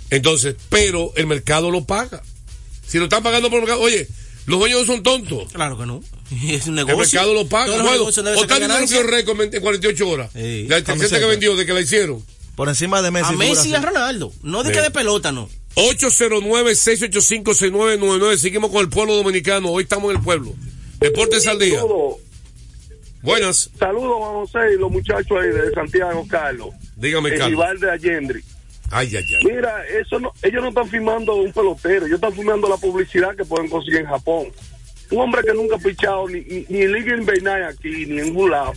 [0.09, 2.23] Entonces, pero el mercado lo paga.
[2.87, 4.07] Si lo están pagando por el mercado, oye,
[4.45, 5.51] los dueños no son tontos.
[5.51, 6.01] Claro que no.
[6.47, 7.19] Es un El negocio.
[7.21, 7.73] mercado lo paga.
[7.75, 9.01] Otani no ganancia.
[9.01, 10.31] rompió récord en 48 horas.
[10.33, 10.65] Sí.
[10.67, 12.23] La tarjeta que vendió, de que la hicieron.
[12.55, 13.33] Por encima de Messi.
[13.33, 14.31] A Messi y a Ronaldo.
[14.41, 14.75] No de Sí.
[14.75, 15.49] que de pelota, no.
[15.75, 18.37] 809-685-6999.
[18.37, 19.69] Seguimos con el pueblo dominicano.
[19.69, 20.53] Hoy estamos en el pueblo.
[20.99, 21.81] Deportes al día.
[23.21, 23.69] Buenas.
[23.79, 26.69] Saludos, Juan José y los muchachos ahí de Santiago, Carlos.
[26.95, 27.59] Dígame, el Carlos.
[27.59, 28.43] rival de Allendri.
[28.91, 29.45] Ay, ay, ay.
[29.45, 33.43] Mira, eso no, ellos no están firmando un pelotero, ellos están firmando la publicidad que
[33.45, 34.47] pueden conseguir en Japón.
[35.11, 38.25] Un hombre que nunca ha pichado ni, ni, ni en Liga Invernal aquí, ni en
[38.27, 38.73] ningún lado.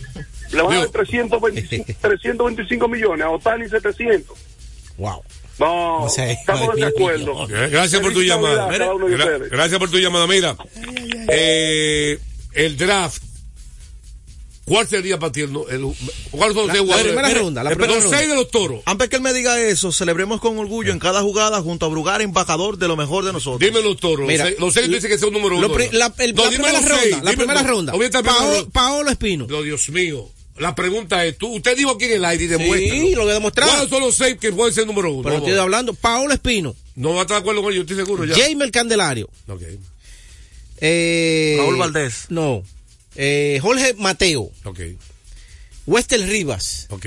[0.51, 4.37] Le van a dar 325, 325 millones, a Otani 700.
[4.97, 5.23] Wow.
[5.59, 7.45] No, O sea, estamos de acuerdo.
[7.47, 8.69] Gracias por tu llamada.
[8.69, 9.49] Gra- ustedes.
[9.51, 10.25] gracias por tu llamada.
[10.25, 10.55] Mira,
[11.29, 12.17] eh,
[12.53, 13.23] el draft.
[14.69, 15.93] ¿Cuál sería para ti el, el-
[16.31, 17.05] ¿Cuáles son los La- seis la jugadores?
[17.07, 18.17] primera Mira, ronda, la los primera ronda.
[18.17, 18.81] seis de los toros.
[18.85, 22.21] Antes que él me diga eso, celebremos con orgullo en cada jugada junto a Brugar,
[22.21, 23.59] embajador de lo mejor de nosotros.
[23.59, 24.27] Dime los toros.
[24.27, 25.71] Mira, los seis- los seis tú dices que son número uno.
[25.73, 27.91] pri- la, el- No, la primera los ronda, seis, la primera los- ronda.
[28.23, 28.69] Paolo, ronda.
[28.71, 29.47] Paolo Espino.
[29.49, 30.29] No, Dios mío.
[30.57, 32.97] La pregunta es, tú, usted dijo aquí en el aire y Sí, demuestra.
[33.15, 33.69] lo voy a demostrar.
[33.69, 35.23] ¿Cuáles son los seis que pueden ser número uno?
[35.23, 35.93] Pero estoy hablando.
[35.93, 36.75] Paolo Espino.
[36.95, 38.35] No va a estar de acuerdo con ellos, estoy seguro ya.
[38.35, 39.29] Jamer Candelario.
[39.47, 39.61] Ok.
[40.81, 42.25] Eh, Raúl Valdés.
[42.29, 42.63] No.
[43.21, 44.49] Eh, Jorge Mateo.
[44.63, 44.79] Ok.
[45.85, 46.87] Wester Rivas.
[46.89, 47.05] Ok.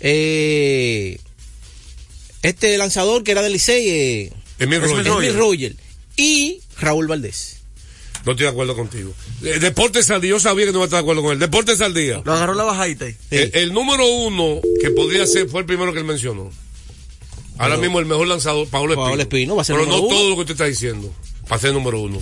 [0.00, 1.18] Eh,
[2.42, 3.88] este lanzador que era del Licey.
[3.88, 5.06] Eh, Emil Roger.
[5.06, 5.76] Emil Roger.
[6.16, 7.56] Y Raúl Valdés.
[8.26, 9.14] No estoy de acuerdo contigo.
[9.42, 11.38] Eh, Deportes al día, yo sabía que no iba a estar de acuerdo con él.
[11.38, 12.20] Deportes al día.
[12.24, 13.06] Lo agarró la bajadita.
[13.06, 13.16] ahí.
[13.30, 16.50] El, el número uno que podría ser fue el primero que él mencionó.
[17.56, 19.06] Ahora Pero- mismo el mejor lanzador, Paolo Espino.
[19.06, 20.16] Paolo Espino va a ser Pero número no uno.
[20.16, 21.12] todo lo que usted está diciendo.
[21.48, 22.20] Para ser número uno.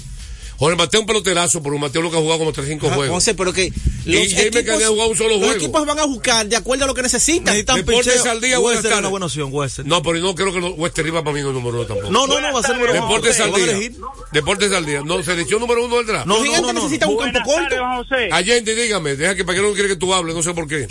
[0.58, 3.14] Jorge Mateo un peloterazo, pero Mateo lo que ha jugado como 3-5 Ah, juegos.
[3.16, 3.66] José, pero que
[4.06, 5.54] Y Jaime que había jugado un solo los juego.
[5.54, 7.44] equipos van a buscar de acuerdo a lo que necesitan.
[7.54, 9.84] Necesitan Deportes al día, buenas Wester es una buena opción, Wester.
[9.86, 12.10] No, pero no creo que los Wester Rivas para mí no es número uno tampoco.
[12.10, 13.02] No, no, no, va a ser número uno.
[13.02, 13.90] Deportes al día.
[14.32, 15.02] Deportes al día.
[15.04, 16.26] No, selección número uno del draft.
[16.26, 16.80] No, Los no, no, no.
[16.80, 17.76] necesitan un campo corto.
[17.96, 18.28] José.
[18.32, 20.82] Allende, dígame, deja que para que no quiere que tú hables, no sé por qué.
[20.82, 20.86] Eh,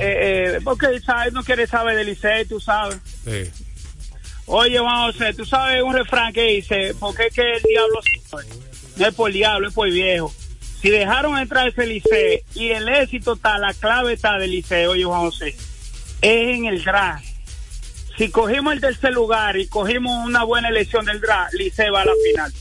[0.00, 1.32] eh, porque ¿sabes?
[1.32, 2.98] no quiere saber del Licey, tú sabes.
[3.26, 3.50] Eh,
[4.46, 8.00] Oye, Juan José, tú sabes un refrán que dice, ¿por qué es que el diablo
[8.30, 8.44] sabe?
[8.98, 10.34] No es por el diablo, es por el viejo.
[10.82, 15.04] Si dejaron entrar ese Licey y el éxito está, la clave está del Licey, oye,
[15.04, 15.48] Juan José,
[16.22, 17.24] es en el draft.
[18.16, 22.04] Si cogimos el tercer lugar y cogimos una buena elección del draft, Licey va a
[22.04, 22.52] la final.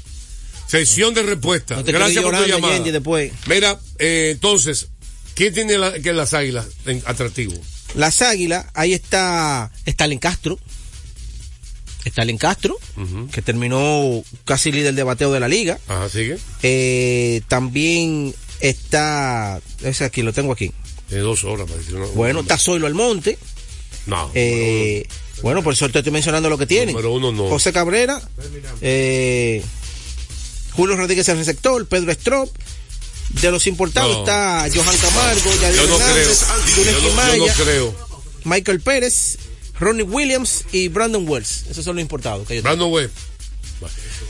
[0.67, 1.75] Sesión de respuesta.
[1.75, 2.73] No Gracias por tu llamada.
[2.73, 3.31] Allende, después.
[3.47, 4.89] Mira, eh, entonces,
[5.33, 7.53] ¿quién tiene la- que las águilas en atractivo?
[7.95, 10.59] Las Águilas, ahí está Stalin Castro.
[12.07, 12.77] Stalin Castro,
[13.31, 15.79] que terminó casi líder de bateo de la liga.
[15.87, 16.37] Ajá, sigue.
[16.63, 20.71] Eh, también está, ese aquí, lo tengo aquí.
[21.09, 23.37] De dos horas para decir una- Bueno, está Zoilo Almonte.
[24.07, 24.31] No.
[24.33, 25.07] Eh,
[25.41, 26.85] bueno, por eso te estoy mencionando lo que.
[26.87, 27.47] Número uno no.
[27.49, 28.21] José Cabrera,
[28.81, 29.63] eh,
[30.73, 32.49] Julio Rodríguez el receptor, Pedro Strop.
[33.41, 34.19] De los importados No.
[34.19, 36.07] está Johan Camargo, Yadier Yo no creo.
[36.07, 37.95] Hernández, Yunes Yo no, yo Quimaya, no creo.
[38.45, 39.37] Michael Pérez,
[39.79, 41.65] Ronnie Williams y Brandon Wells.
[41.69, 42.47] Esos son los importados.
[42.47, 42.75] Que yo tengo.
[42.75, 43.11] Brandon Webb.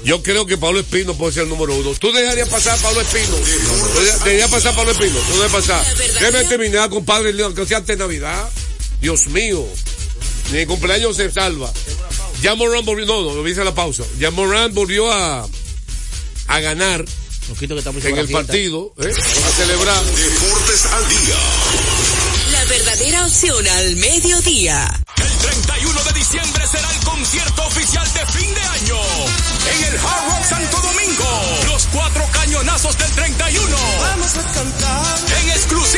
[0.03, 1.93] Yo creo que Pablo Espino puede ser el número uno.
[1.95, 3.35] ¿Tú dejarías pasar a Pablo Espino?
[3.35, 5.19] ¿Tú dejarías- pasar a Pablo Espino?
[5.19, 5.97] ¿Tú dejarías pasar?
[5.97, 8.49] Déjame terminar, compadre, que sea antes de Navidad.
[9.01, 9.65] Dios mío.
[10.51, 11.71] Ni el cumpleaños se salva.
[12.41, 14.03] Ya Moran volvió, no, no, me hice la pausa.
[14.19, 15.47] Ya Moran volvió a,
[16.47, 17.05] a ganar
[17.57, 19.09] que en el partido, ¿eh?
[19.09, 20.03] a celebrar.
[20.05, 21.35] Deportes al día.
[23.28, 24.88] Al mediodía.
[25.17, 28.95] El 31 de diciembre será el concierto oficial de fin de año
[29.69, 31.65] en el Hard Rock Santo Domingo.
[31.67, 33.78] Los cuatro cañonazos del 31.
[33.99, 35.19] Vamos a cantar.
[35.41, 35.96] En exclusiva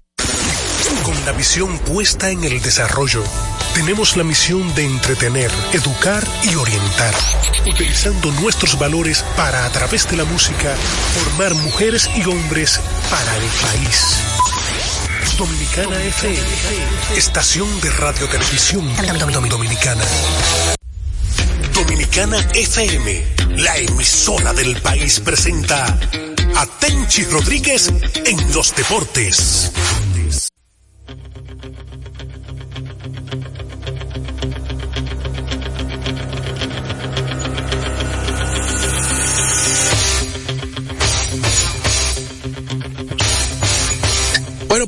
[1.03, 3.23] Con la visión puesta en el desarrollo,
[3.73, 7.13] tenemos la misión de entretener, educar y orientar,
[7.65, 10.75] utilizando nuestros valores para, a través de la música,
[11.13, 14.17] formar mujeres y hombres para el país.
[15.37, 16.47] Dominicana FM,
[17.17, 18.87] estación de radio televisión
[19.49, 20.03] dominicana.
[21.73, 23.25] Dominicana FM,
[23.57, 25.99] la emisora del país presenta
[26.55, 27.91] a Tenchi Rodríguez
[28.25, 29.71] en los deportes.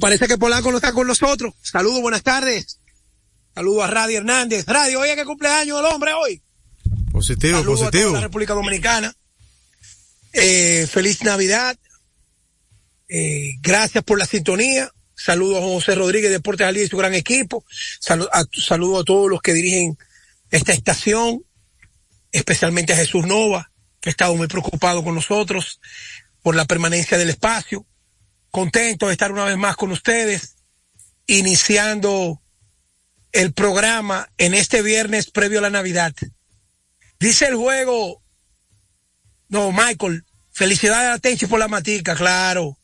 [0.03, 1.53] Parece que Polanco no está con nosotros.
[1.61, 2.77] Saludos, buenas tardes.
[3.55, 4.65] Saludos a Radio Hernández.
[4.65, 6.41] Radio, oye que cumpleaños el hombre hoy.
[7.09, 8.09] Positivo, Saludos a positivo.
[8.09, 9.15] toda la República Dominicana.
[10.33, 11.77] Eh, feliz Navidad.
[13.07, 14.91] Eh, gracias por la sintonía.
[15.15, 17.63] Saludos a José Rodríguez, Deportes al Día y su gran equipo.
[18.01, 19.97] Saludos a, saludo a todos los que dirigen
[20.51, 21.45] esta estación,
[22.33, 25.79] especialmente a Jesús Nova, que ha estado muy preocupado con nosotros
[26.41, 27.85] por la permanencia del espacio.
[28.53, 30.57] Contento de estar una vez más con ustedes,
[31.25, 32.39] iniciando
[33.31, 36.13] el programa en este viernes previo a la Navidad.
[37.19, 38.21] Dice el juego,
[39.47, 42.77] no, Michael, felicidades a Tenchi por la matica, claro.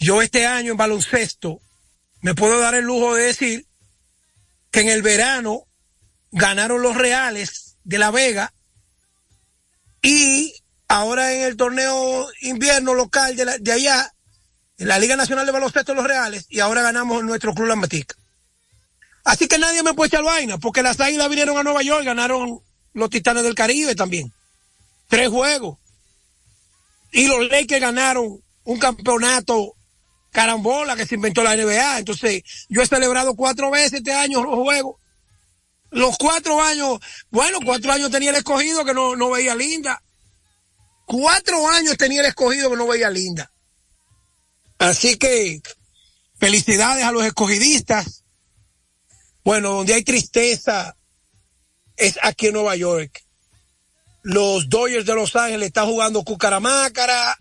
[0.00, 1.60] Yo este año en baloncesto
[2.20, 3.68] me puedo dar el lujo de decir
[4.72, 5.62] que en el verano
[6.32, 8.52] ganaron los Reales de La Vega
[10.02, 10.52] y
[10.88, 14.12] ahora en el torneo invierno local de, de allá,
[14.82, 18.16] en la Liga Nacional de Baloncesto Los Reales, y ahora ganamos nuestro club La Matica.
[19.22, 22.58] Así que nadie me puede echar vaina, porque las águilas vinieron a Nueva York ganaron
[22.92, 24.32] los Titanes del Caribe también.
[25.06, 25.78] Tres juegos.
[27.12, 29.76] Y los Lakers ganaron un campeonato
[30.32, 31.98] carambola que se inventó la NBA.
[32.00, 34.96] Entonces, yo he celebrado cuatro veces este año los juegos.
[35.90, 36.98] Los cuatro años,
[37.30, 40.02] bueno, cuatro años tenía el escogido que no, no veía linda.
[41.06, 43.52] Cuatro años tenía el escogido que no veía linda.
[44.82, 45.62] Así que,
[46.40, 48.24] felicidades a los escogidistas.
[49.44, 50.96] Bueno, donde hay tristeza
[51.96, 53.22] es aquí en Nueva York.
[54.22, 57.38] Los Dodgers de Los Ángeles están jugando Cucaramácara,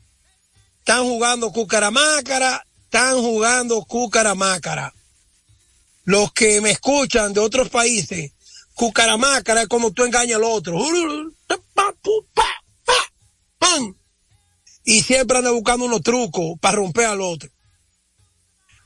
[0.78, 4.94] están jugando Cucaramácara, están jugando Cucaramácara.
[6.04, 8.34] Los que me escuchan de otros países,
[8.76, 10.78] Cucaramácara es como tú engañas al otro.
[14.84, 17.50] Y siempre anda buscando unos trucos para romper al otro.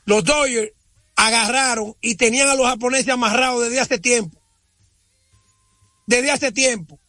[0.04, 0.72] Los Dodgers
[1.16, 4.40] agarraron y tenían a los japoneses amarrados desde hace tiempo.
[6.06, 7.00] Desde hace tiempo.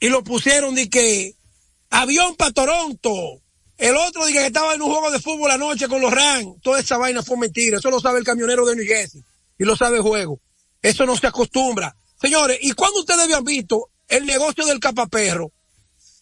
[0.00, 1.34] Y lo pusieron de que
[1.90, 3.40] avión para Toronto.
[3.78, 6.60] El otro dije que estaba en un juego de fútbol anoche con los Rams.
[6.62, 7.78] Toda esa vaina fue mentira.
[7.78, 9.22] Eso lo sabe el camionero de New Jersey.
[9.58, 10.40] Y lo sabe el juego.
[10.82, 11.94] Eso no se acostumbra.
[12.20, 15.52] Señores, ¿y cuándo ustedes habían visto el negocio del capaperro?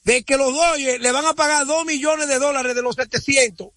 [0.09, 3.69] De que los Dodgers le van a pagar dos millones de dólares de los 700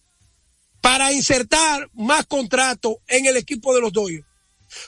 [0.79, 4.25] para insertar más contratos en el equipo de los Dodgers.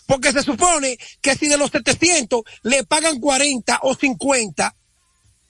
[0.05, 4.73] Porque se supone que si de los 700 le pagan 40 o 50,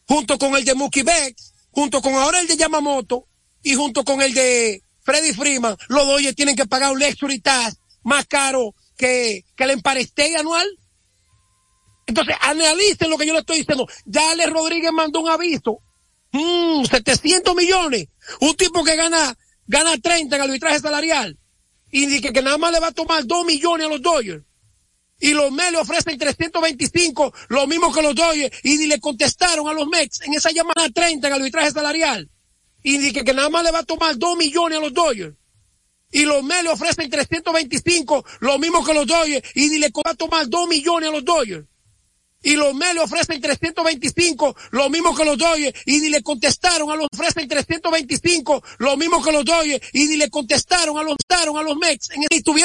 [0.08, 3.28] junto con el de Mookie Betts, junto con ahora el de Yamamoto
[3.62, 7.78] y junto con el de Freddy Freeman, los Dodgers tienen que pagar un luxury tax
[8.02, 10.68] más caro que, que el empareste anual.
[12.06, 13.88] Entonces, analicen lo que yo le estoy diciendo.
[14.06, 15.80] Ya Ale Rodríguez mandó un aviso.
[16.32, 18.08] Mm, 700 millones.
[18.42, 19.38] Un tipo que gana,
[19.68, 21.38] gana 30 en arbitraje salarial.
[21.92, 24.44] Y dice que nada más le va a tomar 2 millones a los Dodgers.
[25.20, 28.58] Y los Mets le ofrecen 325, lo mismo que los Dodgers.
[28.64, 32.30] Y ni le contestaron a los Mets en esa llamada 30 en arbitraje salarial.
[32.82, 35.36] Y dice que nada más le va a tomar 2 millones a los Dodgers.
[36.12, 39.48] Y los Mets le ofrecen 325, lo mismo que los Dodgers.
[39.56, 41.66] Y ni le va a tomar 2 millones a los Dodgers.
[42.44, 46.92] Y los Mets le ofrecen 325, lo mismo que los Dodgers, y ni le contestaron
[46.92, 51.16] a los ofrecen 325, lo mismo que los Dodgers, y ni le contestaron a los,
[51.30, 52.44] a los Mets, en el,